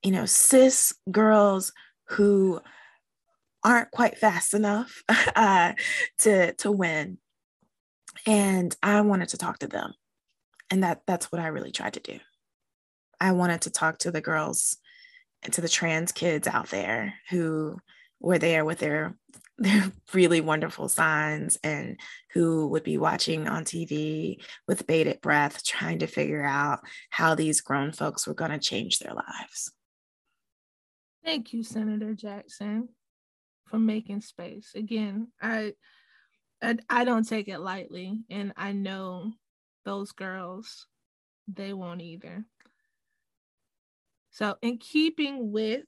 you 0.03 0.11
know 0.11 0.25
cis 0.25 0.93
girls 1.11 1.73
who 2.09 2.61
aren't 3.63 3.89
quite 3.89 4.17
fast 4.17 4.53
enough 4.53 5.03
uh, 5.35 5.73
to 6.19 6.53
to 6.53 6.71
win. 6.71 7.17
And 8.27 8.75
i 8.81 9.01
wanted 9.01 9.29
to 9.29 9.37
talk 9.37 9.59
to 9.59 9.67
them. 9.67 9.93
And 10.69 10.83
that 10.83 11.01
that's 11.07 11.31
what 11.31 11.41
i 11.41 11.47
really 11.47 11.71
tried 11.71 11.93
to 11.93 11.99
do. 11.99 12.19
I 13.19 13.31
wanted 13.31 13.61
to 13.61 13.71
talk 13.71 13.97
to 13.99 14.11
the 14.11 14.21
girls 14.21 14.77
and 15.41 15.53
to 15.53 15.61
the 15.61 15.69
trans 15.69 16.11
kids 16.11 16.47
out 16.47 16.69
there 16.69 17.15
who 17.29 17.79
were 18.19 18.39
there 18.39 18.65
with 18.65 18.79
their 18.79 19.15
they're 19.57 19.91
really 20.13 20.41
wonderful 20.41 20.89
signs 20.89 21.57
and 21.63 21.97
who 22.33 22.67
would 22.67 22.83
be 22.83 22.97
watching 22.97 23.47
on 23.47 23.63
TV 23.63 24.43
with 24.67 24.85
bated 24.85 25.21
breath, 25.21 25.63
trying 25.63 25.99
to 25.99 26.07
figure 26.07 26.43
out 26.43 26.81
how 27.09 27.35
these 27.35 27.61
grown 27.61 27.93
folks 27.93 28.27
were 28.27 28.33
going 28.33 28.51
to 28.51 28.59
change 28.59 28.99
their 28.99 29.13
lives. 29.13 29.71
Thank 31.23 31.53
you, 31.53 31.63
Senator 31.63 32.13
Jackson, 32.13 32.89
for 33.67 33.79
making 33.79 34.19
space. 34.21 34.73
Again, 34.75 35.29
I, 35.41 35.73
I, 36.61 36.77
I 36.89 37.05
don't 37.05 37.27
take 37.27 37.47
it 37.47 37.59
lightly, 37.59 38.25
and 38.29 38.51
I 38.57 38.73
know 38.73 39.31
those 39.85 40.11
girls, 40.11 40.85
they 41.47 41.71
won't 41.71 42.01
either. 42.01 42.43
So, 44.31 44.57
in 44.61 44.79
keeping 44.79 45.53
with 45.53 45.85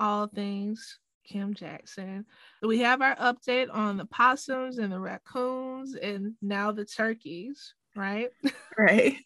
all 0.00 0.26
things 0.26 0.98
Kim 1.24 1.54
Jackson. 1.54 2.26
We 2.62 2.80
have 2.80 3.02
our 3.02 3.16
update 3.16 3.68
on 3.72 3.96
the 3.96 4.06
possums 4.06 4.78
and 4.78 4.92
the 4.92 5.00
raccoons 5.00 5.94
and 5.94 6.34
now 6.42 6.72
the 6.72 6.84
turkeys, 6.84 7.74
right? 7.96 8.30
Right. 8.76 9.18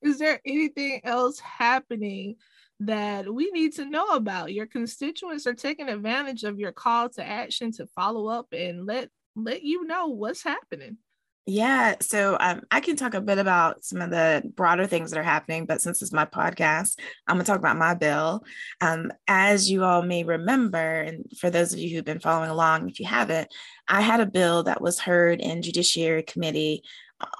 Is 0.00 0.18
there 0.18 0.40
anything 0.46 1.02
else 1.04 1.38
happening 1.38 2.36
that 2.80 3.32
we 3.32 3.50
need 3.50 3.74
to 3.74 3.84
know 3.84 4.08
about? 4.08 4.54
Your 4.54 4.66
constituents 4.66 5.46
are 5.46 5.54
taking 5.54 5.88
advantage 5.88 6.44
of 6.44 6.58
your 6.58 6.72
call 6.72 7.10
to 7.10 7.24
action 7.24 7.72
to 7.72 7.86
follow 7.88 8.26
up 8.26 8.46
and 8.52 8.86
let 8.86 9.10
let 9.36 9.62
you 9.62 9.84
know 9.84 10.06
what's 10.06 10.42
happening. 10.42 10.96
Yeah, 11.44 11.96
so 12.00 12.36
um, 12.38 12.62
I 12.70 12.78
can 12.78 12.94
talk 12.94 13.14
a 13.14 13.20
bit 13.20 13.38
about 13.38 13.84
some 13.84 14.00
of 14.00 14.10
the 14.10 14.44
broader 14.54 14.86
things 14.86 15.10
that 15.10 15.18
are 15.18 15.24
happening, 15.24 15.66
but 15.66 15.82
since 15.82 16.00
it's 16.00 16.12
my 16.12 16.24
podcast, 16.24 17.00
I'm 17.26 17.34
gonna 17.34 17.44
talk 17.44 17.58
about 17.58 17.76
my 17.76 17.94
bill. 17.94 18.44
Um, 18.80 19.10
as 19.26 19.68
you 19.68 19.82
all 19.82 20.02
may 20.02 20.22
remember, 20.22 20.78
and 20.78 21.24
for 21.40 21.50
those 21.50 21.72
of 21.72 21.80
you 21.80 21.96
who've 21.96 22.04
been 22.04 22.20
following 22.20 22.50
along, 22.50 22.88
if 22.88 23.00
you 23.00 23.06
haven't, 23.06 23.48
I 23.88 24.02
had 24.02 24.20
a 24.20 24.26
bill 24.26 24.62
that 24.64 24.80
was 24.80 25.00
heard 25.00 25.40
in 25.40 25.62
Judiciary 25.62 26.22
Committee 26.22 26.84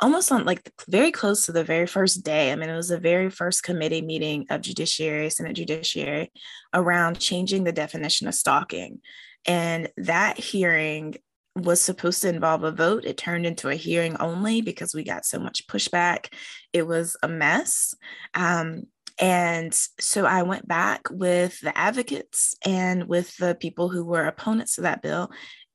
almost 0.00 0.32
on 0.32 0.44
like 0.44 0.72
very 0.88 1.12
close 1.12 1.46
to 1.46 1.52
the 1.52 1.64
very 1.64 1.86
first 1.86 2.24
day. 2.24 2.50
I 2.50 2.56
mean, 2.56 2.70
it 2.70 2.76
was 2.76 2.88
the 2.88 2.98
very 2.98 3.30
first 3.30 3.62
committee 3.62 4.02
meeting 4.02 4.46
of 4.50 4.62
Judiciary, 4.62 5.30
Senate 5.30 5.54
Judiciary, 5.54 6.32
around 6.74 7.20
changing 7.20 7.64
the 7.64 7.72
definition 7.72 8.26
of 8.26 8.34
stalking. 8.34 9.00
And 9.46 9.88
that 9.96 10.38
hearing 10.38 11.16
was 11.56 11.80
supposed 11.80 12.22
to 12.22 12.28
involve 12.28 12.64
a 12.64 12.72
vote. 12.72 13.04
It 13.04 13.16
turned 13.16 13.46
into 13.46 13.68
a 13.68 13.74
hearing 13.74 14.16
only 14.18 14.62
because 14.62 14.94
we 14.94 15.04
got 15.04 15.24
so 15.24 15.38
much 15.38 15.66
pushback. 15.66 16.32
It 16.72 16.86
was 16.86 17.16
a 17.22 17.28
mess. 17.28 17.94
Um, 18.34 18.84
and 19.18 19.74
so 20.00 20.24
I 20.24 20.42
went 20.42 20.66
back 20.66 21.02
with 21.10 21.60
the 21.60 21.76
advocates 21.76 22.56
and 22.64 23.04
with 23.04 23.36
the 23.36 23.54
people 23.54 23.88
who 23.88 24.04
were 24.04 24.24
opponents 24.24 24.76
to 24.76 24.82
that 24.82 25.02
bill, 25.02 25.30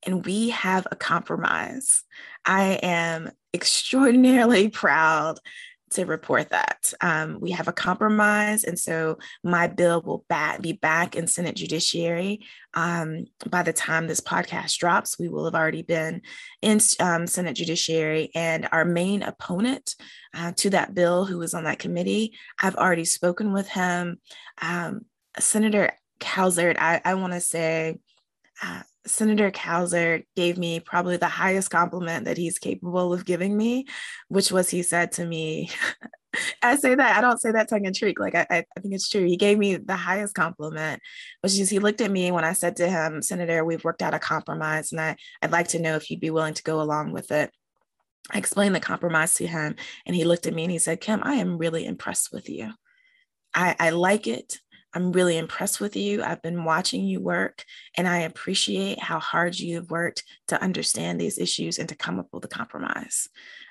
and 0.05 0.25
we 0.25 0.49
have 0.49 0.87
a 0.91 0.95
compromise. 0.95 2.03
I 2.45 2.79
am 2.81 3.31
extraordinarily 3.53 4.69
proud 4.69 5.39
to 5.91 6.05
report 6.05 6.49
that. 6.49 6.93
Um, 7.01 7.39
we 7.39 7.51
have 7.51 7.67
a 7.67 7.73
compromise, 7.73 8.63
and 8.63 8.77
so 8.77 9.17
my 9.43 9.67
bill 9.67 10.01
will 10.01 10.25
be 10.61 10.73
back 10.73 11.15
in 11.15 11.27
Senate 11.27 11.55
Judiciary. 11.55 12.45
Um, 12.73 13.25
by 13.49 13.63
the 13.63 13.73
time 13.73 14.07
this 14.07 14.21
podcast 14.21 14.77
drops, 14.77 15.17
we 15.17 15.29
will 15.29 15.45
have 15.45 15.55
already 15.55 15.83
been 15.83 16.21
in 16.61 16.79
um, 16.99 17.27
Senate 17.27 17.55
Judiciary, 17.55 18.31
and 18.35 18.67
our 18.71 18.85
main 18.85 19.23
opponent 19.23 19.95
uh, 20.33 20.51
to 20.57 20.69
that 20.71 20.93
bill, 20.93 21.25
who 21.25 21.37
was 21.37 21.53
on 21.53 21.63
that 21.63 21.79
committee, 21.79 22.33
I've 22.61 22.75
already 22.75 23.05
spoken 23.05 23.53
with 23.53 23.67
him. 23.67 24.19
Um, 24.61 25.01
Senator 25.39 25.91
Cowsert, 26.19 26.77
I, 26.79 27.01
I 27.05 27.13
want 27.15 27.33
to 27.33 27.41
say, 27.41 27.97
uh, 28.61 28.81
Senator 29.05 29.51
Cowsert 29.51 30.25
gave 30.35 30.57
me 30.57 30.79
probably 30.79 31.17
the 31.17 31.27
highest 31.27 31.69
compliment 31.69 32.25
that 32.25 32.37
he's 32.37 32.59
capable 32.59 33.13
of 33.13 33.25
giving 33.25 33.55
me, 33.55 33.85
which 34.27 34.51
was 34.51 34.69
he 34.69 34.83
said 34.83 35.13
to 35.13 35.25
me, 35.25 35.69
I 36.61 36.75
say 36.75 36.93
that, 36.93 37.17
I 37.17 37.21
don't 37.21 37.39
say 37.39 37.51
that 37.51 37.69
tongue 37.69 37.85
in 37.85 37.93
cheek. 37.93 38.19
Like, 38.19 38.35
I, 38.35 38.45
I 38.49 38.79
think 38.79 38.93
it's 38.93 39.09
true. 39.09 39.25
He 39.25 39.37
gave 39.37 39.57
me 39.57 39.77
the 39.77 39.95
highest 39.95 40.35
compliment, 40.35 41.01
which 41.41 41.57
is 41.57 41.69
he 41.69 41.79
looked 41.79 42.01
at 42.01 42.11
me 42.11 42.31
when 42.31 42.43
I 42.43 42.53
said 42.53 42.75
to 42.77 42.89
him, 42.89 43.21
Senator, 43.21 43.63
we've 43.63 43.83
worked 43.83 44.01
out 44.01 44.13
a 44.13 44.19
compromise, 44.19 44.91
and 44.91 45.01
I, 45.01 45.15
I'd 45.41 45.51
like 45.51 45.69
to 45.69 45.79
know 45.79 45.95
if 45.95 46.11
you'd 46.11 46.19
be 46.19 46.29
willing 46.29 46.53
to 46.53 46.63
go 46.63 46.81
along 46.81 47.13
with 47.13 47.31
it. 47.31 47.51
I 48.29 48.37
explained 48.37 48.75
the 48.75 48.81
compromise 48.81 49.35
to 49.35 49.47
him, 49.47 49.75
and 50.05 50.15
he 50.15 50.25
looked 50.25 50.47
at 50.47 50.53
me 50.53 50.63
and 50.63 50.71
he 50.71 50.79
said, 50.79 51.01
Kim, 51.01 51.21
I 51.23 51.35
am 51.35 51.57
really 51.57 51.85
impressed 51.85 52.31
with 52.33 52.49
you. 52.49 52.71
I, 53.53 53.75
I 53.79 53.89
like 53.91 54.27
it. 54.27 54.59
I'm 54.93 55.11
really 55.11 55.37
impressed 55.37 55.79
with 55.79 55.95
you. 55.95 56.23
I've 56.23 56.41
been 56.41 56.63
watching 56.63 57.03
you 57.05 57.19
work, 57.19 57.63
and 57.95 58.07
I 58.07 58.19
appreciate 58.19 58.99
how 58.99 59.19
hard 59.19 59.59
you 59.59 59.75
have 59.75 59.91
worked 59.91 60.23
to 60.47 60.61
understand 60.61 61.19
these 61.19 61.37
issues 61.37 61.77
and 61.77 61.89
to 61.89 61.95
come 61.95 62.19
up 62.19 62.27
with 62.31 62.45
a 62.45 62.47
compromise 62.47 63.29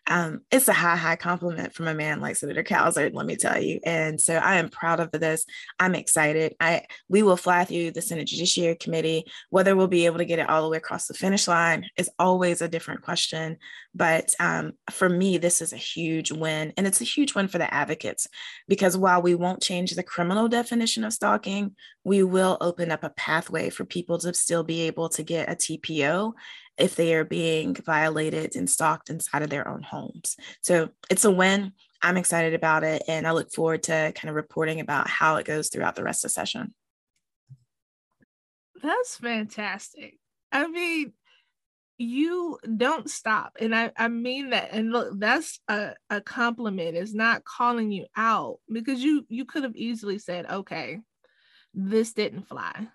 um, 0.09 0.43
it's 0.51 0.69
a 0.69 0.73
high, 0.73 0.97
high 0.97 1.17
compliment 1.17 1.75
from 1.75 1.89
a 1.89 1.95
man 1.95 2.21
like 2.21 2.37
Senator 2.37 2.63
Cowsert, 2.63 3.15
let 3.15 3.27
me 3.27 3.37
tell 3.37 3.61
you. 3.61 3.81
And 3.85 4.21
so 4.21 4.37
I 4.37 4.57
am 4.57 4.69
proud 4.69 5.01
of 5.01 5.11
this. 5.11 5.45
I'm 5.81 5.95
excited. 5.95 6.55
I 6.61 6.83
we 7.09 7.23
will 7.23 7.37
fly 7.37 7.65
through 7.65 7.91
the 7.91 8.03
Senate 8.03 8.29
Judiciary 8.29 8.77
Committee. 8.77 9.25
Whether 9.51 9.75
we'll 9.75 9.89
be 9.89 10.07
able 10.07 10.19
to 10.19 10.25
get 10.25 10.39
it 10.39 10.49
all 10.49 10.63
the 10.63 10.69
way 10.69 10.77
across 10.77 11.07
the 11.07 11.15
finish 11.15 11.49
line 11.49 11.87
is 11.97 12.11
always 12.19 12.63
a 12.63 12.69
different 12.69 13.03
question. 13.03 13.57
But 13.95 14.35
um, 14.39 14.73
for 14.91 15.09
me, 15.09 15.39
this 15.39 15.61
is 15.61 15.73
a 15.73 15.79
huge 15.79 16.31
win, 16.31 16.73
and 16.77 16.87
it's 16.87 17.01
a 17.01 17.05
huge 17.05 17.35
win 17.35 17.49
for 17.49 17.59
the 17.59 17.73
advocates 17.73 18.29
because 18.69 18.97
while 18.97 19.23
we 19.23 19.35
won't 19.35 19.63
change 19.63 19.93
the 19.93 20.03
criminal 20.03 20.49
definition 20.49 21.03
of 21.03 21.13
stalking, 21.13 21.75
we 22.07 22.23
will 22.23 22.57
open 22.61 22.93
up 22.93 23.03
a 23.03 23.11
pathway 23.11 23.69
for 23.69 23.85
people 23.85 24.17
to 24.17 24.33
still 24.33 24.63
be 24.63 24.83
able 24.83 25.09
to 25.09 25.25
get 25.25 25.51
a 25.51 25.57
TPO 25.57 26.33
if 26.79 26.95
they 26.95 27.13
are 27.17 27.25
being 27.25 27.75
violated 27.75 28.55
and 28.55 28.71
stalked 28.71 29.11
inside 29.11 29.43
of 29.43 29.51
their 29.51 29.67
own 29.67 29.83
homes. 29.83 30.37
So 30.61 30.91
it's 31.11 31.25
a 31.25 31.33
win. 31.33 31.73
I'm 32.01 32.17
excited 32.17 32.55
about 32.55 32.85
it. 32.85 33.03
And 33.09 33.27
I 33.27 33.33
look 33.33 33.53
forward 33.53 33.83
to 33.85 34.13
kind 34.15 34.29
of 34.29 34.37
reporting 34.37 34.79
about 34.79 35.09
how 35.09 35.35
it 35.35 35.47
goes 35.47 35.69
throughout 35.69 35.97
the 35.97 36.05
rest 36.05 36.25
of 36.25 36.29
the 36.29 36.35
session. 36.35 36.75
That's 38.81 39.17
fantastic. 39.17 40.17
I 40.53 40.69
mean, 40.69 41.13
you 41.99 42.61
don't 42.77 43.11
stop. 43.11 43.57
And 43.61 43.75
I, 43.75 43.91
I 43.97 44.07
mean 44.07 44.51
that. 44.51 44.69
And 44.71 44.93
look, 44.93 45.19
that's 45.19 45.59
a, 45.67 45.95
a 46.09 46.21
compliment. 46.21 46.97
It's 46.97 47.15
not 47.15 47.43
calling 47.43 47.91
you 47.91 48.07
out 48.17 48.59
because 48.71 49.03
you 49.03 49.27
you 49.29 49.45
could 49.45 49.65
have 49.65 49.75
easily 49.75 50.21
said, 50.21 50.47
okay, 50.49 51.01
this 51.77 52.15
didn't 52.15 52.49
fly. 52.49 52.89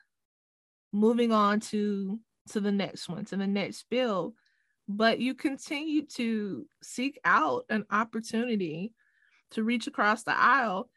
Moving 0.92 1.32
on 1.32 1.62
to 1.62 2.20
to 2.50 2.60
the 2.60 2.72
next 2.72 3.08
one, 3.08 3.24
to 3.26 3.38
the 3.38 3.48
next 3.48 3.86
bill. 3.90 4.34
But 4.90 5.20
you 5.20 5.36
continue 5.36 6.06
to 6.18 6.66
seek 6.82 7.20
out 7.24 7.66
an 7.70 7.86
opportunity 7.92 8.94
to 9.52 9.64
reach 9.64 9.88
across 9.88 10.24
the 10.24 10.38
aisle. 10.38 10.90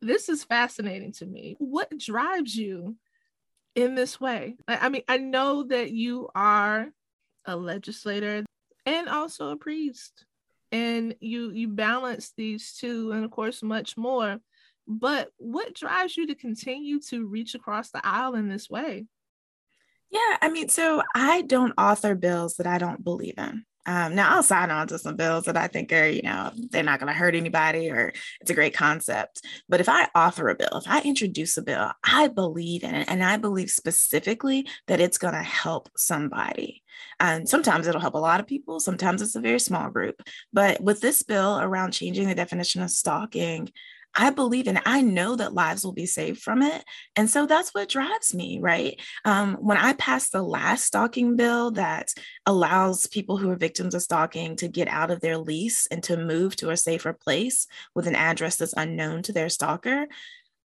This 0.00 0.28
is 0.28 0.44
fascinating 0.44 1.12
to 1.14 1.26
me. 1.26 1.56
What 1.58 1.98
drives 1.98 2.56
you 2.56 2.96
in 3.74 3.94
this 3.94 4.20
way? 4.20 4.56
I 4.68 4.88
mean, 4.88 5.02
I 5.08 5.18
know 5.18 5.64
that 5.64 5.90
you 5.90 6.28
are 6.34 6.88
a 7.44 7.56
legislator 7.56 8.44
and 8.86 9.08
also 9.08 9.50
a 9.50 9.56
priest 9.56 10.24
and 10.72 11.14
you 11.20 11.50
you 11.50 11.68
balance 11.68 12.32
these 12.36 12.72
two 12.74 13.12
and 13.12 13.24
of 13.24 13.30
course 13.30 13.62
much 13.62 13.96
more 13.96 14.38
but 14.86 15.30
what 15.38 15.74
drives 15.74 16.16
you 16.16 16.26
to 16.26 16.34
continue 16.34 17.00
to 17.00 17.26
reach 17.26 17.54
across 17.54 17.90
the 17.90 18.00
aisle 18.04 18.34
in 18.34 18.48
this 18.48 18.70
way 18.70 19.06
yeah, 20.10 20.36
I 20.40 20.48
mean, 20.50 20.68
so 20.68 21.02
I 21.14 21.42
don't 21.42 21.74
author 21.76 22.14
bills 22.14 22.54
that 22.54 22.66
I 22.66 22.78
don't 22.78 23.02
believe 23.02 23.34
in. 23.38 23.64
Um, 23.88 24.16
now 24.16 24.34
I'll 24.34 24.42
sign 24.42 24.70
on 24.72 24.88
to 24.88 24.98
some 24.98 25.14
bills 25.14 25.44
that 25.44 25.56
I 25.56 25.68
think 25.68 25.92
are, 25.92 26.08
you 26.08 26.22
know, 26.22 26.50
they're 26.70 26.82
not 26.82 26.98
going 26.98 27.12
to 27.12 27.18
hurt 27.18 27.36
anybody 27.36 27.88
or 27.88 28.12
it's 28.40 28.50
a 28.50 28.54
great 28.54 28.74
concept. 28.74 29.42
But 29.68 29.80
if 29.80 29.88
I 29.88 30.08
author 30.12 30.48
a 30.48 30.56
bill, 30.56 30.82
if 30.84 30.88
I 30.88 31.02
introduce 31.02 31.56
a 31.56 31.62
bill, 31.62 31.92
I 32.02 32.26
believe 32.26 32.82
in 32.82 32.96
it. 32.96 33.08
And 33.08 33.22
I 33.22 33.36
believe 33.36 33.70
specifically 33.70 34.66
that 34.88 35.00
it's 35.00 35.18
going 35.18 35.34
to 35.34 35.42
help 35.42 35.88
somebody. 35.96 36.82
And 37.20 37.48
sometimes 37.48 37.86
it'll 37.86 38.00
help 38.00 38.14
a 38.14 38.18
lot 38.18 38.40
of 38.40 38.48
people. 38.48 38.80
Sometimes 38.80 39.22
it's 39.22 39.36
a 39.36 39.40
very 39.40 39.60
small 39.60 39.88
group. 39.90 40.20
But 40.52 40.80
with 40.80 41.00
this 41.00 41.22
bill 41.22 41.60
around 41.60 41.92
changing 41.92 42.26
the 42.26 42.34
definition 42.34 42.82
of 42.82 42.90
stalking, 42.90 43.70
I 44.16 44.30
believe 44.30 44.66
and 44.66 44.80
I 44.86 45.02
know 45.02 45.36
that 45.36 45.52
lives 45.52 45.84
will 45.84 45.92
be 45.92 46.06
saved 46.06 46.40
from 46.40 46.62
it. 46.62 46.84
And 47.16 47.28
so 47.28 47.46
that's 47.46 47.74
what 47.74 47.88
drives 47.88 48.34
me, 48.34 48.58
right? 48.60 48.98
Um, 49.24 49.56
when 49.56 49.76
I 49.76 49.92
passed 49.92 50.32
the 50.32 50.42
last 50.42 50.86
stalking 50.86 51.36
bill 51.36 51.72
that 51.72 52.12
allows 52.46 53.06
people 53.06 53.36
who 53.36 53.50
are 53.50 53.56
victims 53.56 53.94
of 53.94 54.02
stalking 54.02 54.56
to 54.56 54.68
get 54.68 54.88
out 54.88 55.10
of 55.10 55.20
their 55.20 55.36
lease 55.36 55.86
and 55.88 56.02
to 56.04 56.16
move 56.16 56.56
to 56.56 56.70
a 56.70 56.76
safer 56.76 57.12
place 57.12 57.66
with 57.94 58.06
an 58.06 58.16
address 58.16 58.56
that's 58.56 58.74
unknown 58.76 59.22
to 59.24 59.32
their 59.32 59.50
stalker, 59.50 60.06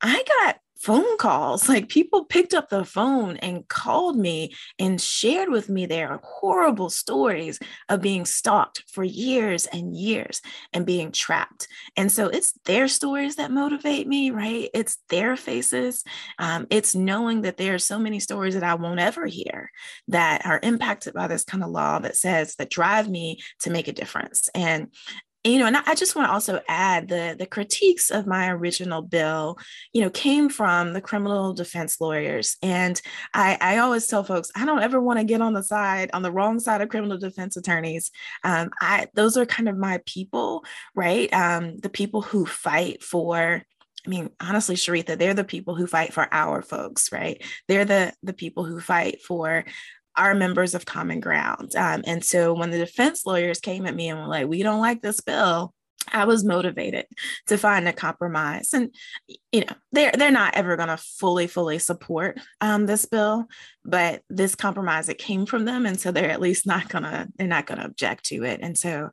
I 0.01 0.23
got 0.41 0.57
phone 0.81 1.17
calls. 1.17 1.69
Like 1.69 1.89
people 1.89 2.25
picked 2.25 2.53
up 2.53 2.69
the 2.69 2.83
phone 2.83 3.37
and 3.37 3.67
called 3.67 4.17
me 4.17 4.53
and 4.79 4.99
shared 4.99 5.49
with 5.49 5.69
me 5.69 5.85
their 5.85 6.19
horrible 6.23 6.89
stories 6.89 7.59
of 7.87 8.01
being 8.01 8.25
stalked 8.25 8.83
for 8.91 9.03
years 9.03 9.67
and 9.67 9.95
years 9.95 10.41
and 10.73 10.85
being 10.85 11.11
trapped. 11.11 11.67
And 11.95 12.11
so 12.11 12.27
it's 12.27 12.53
their 12.65 12.87
stories 12.87 13.35
that 13.35 13.51
motivate 13.51 14.07
me, 14.07 14.31
right? 14.31 14.69
It's 14.73 14.97
their 15.09 15.37
faces. 15.37 16.03
Um, 16.39 16.67
it's 16.69 16.95
knowing 16.95 17.41
that 17.41 17.57
there 17.57 17.75
are 17.75 17.79
so 17.79 17.99
many 17.99 18.19
stories 18.19 18.55
that 18.55 18.63
I 18.63 18.73
won't 18.75 18.99
ever 18.99 19.27
hear 19.27 19.71
that 20.07 20.45
are 20.45 20.59
impacted 20.63 21.13
by 21.13 21.27
this 21.27 21.43
kind 21.43 21.63
of 21.63 21.69
law 21.69 21.99
that 21.99 22.15
says 22.15 22.55
that 22.55 22.69
drive 22.69 23.09
me 23.09 23.39
to 23.61 23.69
make 23.69 23.87
a 23.87 23.93
difference. 23.93 24.49
And 24.55 24.87
you 25.43 25.57
know, 25.57 25.65
and 25.65 25.77
I 25.77 25.95
just 25.95 26.15
want 26.15 26.27
to 26.27 26.31
also 26.31 26.61
add 26.67 27.07
the 27.07 27.35
the 27.37 27.47
critiques 27.47 28.11
of 28.11 28.27
my 28.27 28.51
original 28.51 29.01
bill, 29.01 29.57
you 29.91 30.01
know, 30.01 30.09
came 30.11 30.49
from 30.49 30.93
the 30.93 31.01
criminal 31.01 31.53
defense 31.53 31.99
lawyers, 31.99 32.57
and 32.61 33.01
I, 33.33 33.57
I 33.59 33.77
always 33.77 34.05
tell 34.05 34.23
folks 34.23 34.51
I 34.55 34.65
don't 34.65 34.83
ever 34.83 35.01
want 35.01 35.17
to 35.17 35.25
get 35.25 35.41
on 35.41 35.53
the 35.53 35.63
side 35.63 36.11
on 36.13 36.21
the 36.21 36.31
wrong 36.31 36.59
side 36.59 36.81
of 36.81 36.89
criminal 36.89 37.17
defense 37.17 37.57
attorneys. 37.57 38.11
Um, 38.43 38.69
I 38.81 39.07
those 39.15 39.35
are 39.35 39.45
kind 39.47 39.67
of 39.67 39.77
my 39.77 39.99
people, 40.05 40.63
right? 40.95 41.31
Um, 41.33 41.77
the 41.77 41.89
people 41.89 42.21
who 42.21 42.45
fight 42.45 43.03
for 43.03 43.63
I 44.05 44.09
mean, 44.09 44.31
honestly, 44.39 44.75
Sharitha, 44.75 45.17
they're 45.17 45.35
the 45.35 45.43
people 45.43 45.75
who 45.75 45.85
fight 45.85 46.11
for 46.11 46.27
our 46.31 46.63
folks, 46.63 47.11
right? 47.11 47.43
They're 47.67 47.85
the 47.85 48.13
the 48.23 48.33
people 48.33 48.65
who 48.65 48.79
fight 48.79 49.21
for 49.21 49.65
are 50.17 50.35
members 50.35 50.75
of 50.75 50.85
common 50.85 51.19
ground. 51.19 51.75
Um, 51.75 52.03
and 52.05 52.23
so 52.23 52.53
when 52.53 52.71
the 52.71 52.77
defense 52.77 53.25
lawyers 53.25 53.59
came 53.59 53.85
at 53.85 53.95
me 53.95 54.09
and 54.09 54.19
were 54.19 54.27
like, 54.27 54.47
we 54.47 54.63
don't 54.63 54.81
like 54.81 55.01
this 55.01 55.21
bill, 55.21 55.73
I 56.11 56.25
was 56.25 56.43
motivated 56.43 57.05
to 57.47 57.57
find 57.57 57.87
a 57.87 57.93
compromise. 57.93 58.73
And 58.73 58.93
you 59.51 59.61
know, 59.61 59.75
they're 59.91 60.11
they're 60.11 60.31
not 60.31 60.55
ever 60.55 60.75
gonna 60.75 60.97
fully, 60.97 61.47
fully 61.47 61.79
support 61.79 62.39
um, 62.59 62.85
this 62.85 63.05
bill, 63.05 63.45
but 63.85 64.21
this 64.29 64.55
compromise 64.55 65.09
it 65.09 65.17
came 65.17 65.45
from 65.45 65.65
them. 65.65 65.85
And 65.85 65.99
so 65.99 66.11
they're 66.11 66.31
at 66.31 66.41
least 66.41 66.65
not 66.65 66.89
gonna, 66.89 67.27
they're 67.37 67.47
not 67.47 67.67
gonna 67.67 67.85
object 67.85 68.25
to 68.25 68.43
it. 68.43 68.59
And 68.61 68.77
so 68.77 69.09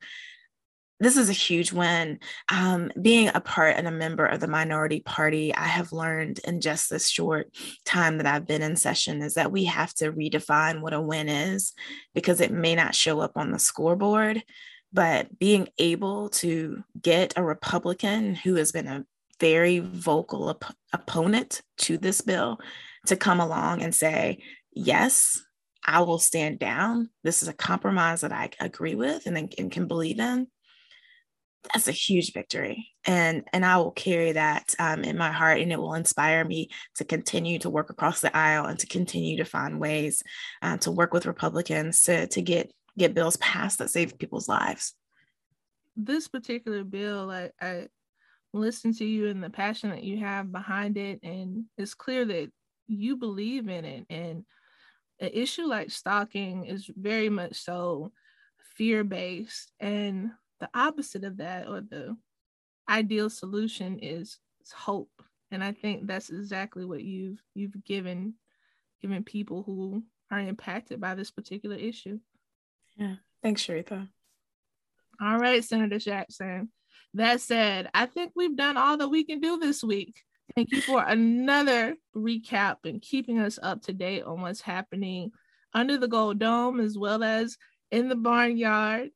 this 1.01 1.17
is 1.17 1.29
a 1.29 1.35
huge 1.35 1.73
win. 1.73 2.19
Um, 2.51 2.91
being 3.01 3.31
a 3.33 3.41
part 3.41 3.77
and 3.77 3.87
a 3.87 3.93
member 3.93 4.27
of 4.27 4.41
the 4.41 4.49
minority 4.49 5.01
party, 5.01 5.55
I 5.55 5.67
have 5.67 5.93
learned 5.93 6.41
in 6.45 6.61
just 6.61 6.91
this 6.91 7.09
short 7.09 7.55
time 7.85 8.19
that 8.19 8.27
I've 8.27 8.47
been 8.47 8.63
in 8.63 8.77
session 8.77 9.23
is 9.23 9.35
that 9.35 9.53
we 9.53 9.65
have 9.65 9.95
to 9.95 10.13
redefine 10.13 10.81
what 10.81 10.95
a 10.95 11.01
win 11.01 11.29
is 11.29 11.73
because 12.15 12.41
it 12.41 12.51
may 12.51 12.75
not 12.75 12.95
show 12.95 13.21
up 13.21 13.33
on 13.37 13.53
the 13.53 13.59
scoreboard. 13.59 14.43
But 14.93 15.39
being 15.39 15.69
able 15.79 16.31
to 16.31 16.83
get 17.01 17.35
a 17.37 17.45
Republican 17.45 18.35
who 18.35 18.55
has 18.55 18.73
been 18.73 18.89
a 18.89 19.05
very 19.39 19.79
vocal 19.81 20.49
op- 20.49 20.75
opponent 20.93 21.63
to 21.79 21.99
this 21.99 22.23
bill 22.23 22.59
to 23.07 23.15
come 23.15 23.39
along 23.39 23.83
and 23.83 23.95
say, 23.95 24.43
yes, 24.73 25.41
I 25.85 26.01
will 26.01 26.19
stand 26.19 26.59
down. 26.59 27.11
This 27.23 27.43
is 27.43 27.49
a 27.49 27.53
compromise 27.53 28.23
that 28.23 28.33
I 28.33 28.51
agree 28.61 28.95
with 28.95 29.27
and, 29.27 29.55
and 29.59 29.71
can 29.71 29.87
believe 29.87 30.19
in 30.19 30.49
that's 31.73 31.89
a 31.89 31.93
huge 31.93 32.33
victory. 32.33 32.89
And 33.05 33.45
and 33.53 33.65
i 33.65 33.77
will 33.77 33.91
carry 33.91 34.33
that 34.33 34.75
um, 34.79 35.05
in 35.05 35.17
my 35.17 35.31
heart 35.31 35.61
and 35.61 35.73
it 35.73 35.79
will 35.79 35.95
inspire 35.95 36.45
me 36.45 36.69
to 36.97 37.05
continue 37.05 37.59
to 37.61 37.71
work 37.71 37.91
across 37.91 38.21
the 38.21 38.37
aisle 38.37 38.67
and 38.67 38.79
to 38.79 38.87
continue 38.87 39.37
to 39.39 39.45
find 39.45 39.81
ways 39.81 40.23
uh, 40.63 40.77
to 40.79 40.91
work 40.91 41.13
with 41.13 41.27
republicans 41.27 42.03
to 42.03 42.27
to 42.29 42.43
get 42.43 42.73
get 42.99 43.15
bills 43.15 43.37
passed 43.37 43.79
that 43.79 43.91
save 43.91 44.19
people's 44.19 44.49
lives. 44.49 44.95
This 45.97 46.29
particular 46.29 46.85
bill 46.85 47.31
i 47.31 47.51
i 47.61 47.89
listen 48.53 48.95
to 48.95 49.05
you 49.05 49.29
and 49.29 49.43
the 49.43 49.51
passion 49.51 49.91
that 49.91 50.05
you 50.05 50.19
have 50.19 50.51
behind 50.51 50.97
it 50.97 51.21
and 51.23 51.65
it's 51.77 51.95
clear 51.95 52.25
that 52.25 52.51
you 52.87 53.17
believe 53.17 53.69
in 53.69 53.85
it 53.85 54.07
and 54.09 54.45
an 55.21 55.31
issue 55.33 55.67
like 55.67 55.91
stalking 55.91 56.65
is 56.65 56.91
very 56.97 57.29
much 57.29 57.57
so 57.57 58.11
fear 58.77 59.05
based 59.05 59.73
and 59.81 60.31
the 60.61 60.69
opposite 60.75 61.25
of 61.25 61.39
that 61.39 61.69
or 61.69 61.81
the 61.81 62.17
ideal 62.89 63.31
solution 63.31 63.99
is, 64.01 64.39
hope. 64.75 65.23
And 65.51 65.65
i 65.65 65.73
think 65.73 66.07
that's 66.07 66.29
exactly 66.29 66.85
what 66.85 67.03
you've 67.03 67.41
you've 67.55 67.83
given 67.85 68.35
given 69.01 69.25
people 69.25 69.63
who 69.63 70.03
are 70.31 70.41
impacted 70.41 71.01
by 71.01 71.15
this 71.15 71.31
particular 71.31 71.77
issue. 71.77 72.19
Yeah. 72.97 73.15
Thanks 73.43 73.65
sharitha 73.65 74.09
all 75.21 75.39
right 75.39 75.65
senator 75.65 75.99
jackson. 75.99 76.71
That 77.15 77.41
said 77.41 77.89
i 77.95 78.07
think 78.07 78.33
we've 78.35 78.57
done 78.57 78.77
all 78.77 78.99
that 78.99 79.09
we 79.09 79.25
can 79.25 79.41
do 79.41 79.59
this 79.59 79.83
week. 79.83 80.23
Thank 80.55 80.73
you 80.73 80.81
for 80.81 81.03
another 81.03 81.97
recap 82.17 82.79
and 82.85 83.01
keeping 83.01 83.39
us 83.39 83.59
up 83.63 83.83
to 83.83 83.93
date 83.93 84.25
on 84.25 84.41
what's 84.41 84.61
happening 84.61 85.31
under 85.75 85.99
the 85.99 86.09
gold 86.09 86.39
dome 86.39 86.81
as 86.81 86.97
well 86.99 87.23
as 87.23 87.57
in 87.91 88.09
the 88.09 88.17
barnyard 88.17 89.11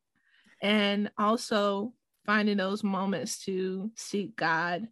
and 0.63 1.11
also 1.19 1.93
finding 2.25 2.57
those 2.57 2.83
moments 2.83 3.45
to 3.45 3.91
seek 3.97 4.37
God. 4.37 4.89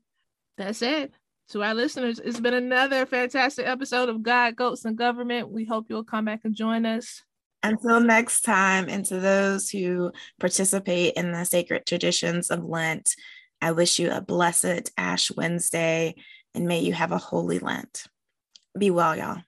That's 0.59 0.83
it. 0.83 1.13
To 1.51 1.63
our 1.63 1.75
listeners, 1.75 2.19
it's 2.19 2.39
been 2.39 2.55
another 2.55 3.07
fantastic 3.07 3.67
episode 3.67 4.09
of 4.09 4.23
God, 4.23 4.57
Goats, 4.57 4.85
and 4.85 4.99
Government. 4.99 5.51
We 5.51 5.65
hope 5.65 5.87
you'll 5.89 6.05
come 6.05 6.27
back 6.27 6.41
and 6.45 6.55
join 6.55 6.85
us. 6.85 7.23
Until 7.63 8.01
next 8.01 8.43
time, 8.43 8.89
and 8.89 9.05
to 9.07 9.19
those 9.19 9.71
who 9.71 10.13
participate 10.39 11.15
in 11.15 11.33
the 11.33 11.45
sacred 11.45 11.87
traditions 11.87 12.51
of 12.51 12.65
Lent, 12.65 13.15
I 13.63 13.73
wish 13.73 13.99
you 13.99 14.11
a 14.11 14.21
blessed 14.21 14.91
Ash 14.97 15.31
Wednesday 15.31 16.15
and 16.55 16.67
may 16.67 16.81
you 16.81 16.93
have 16.93 17.13
a 17.13 17.19
holy 17.19 17.59
Lent. 17.59 18.05
Be 18.79 18.91
well, 18.91 19.17
y'all. 19.17 19.43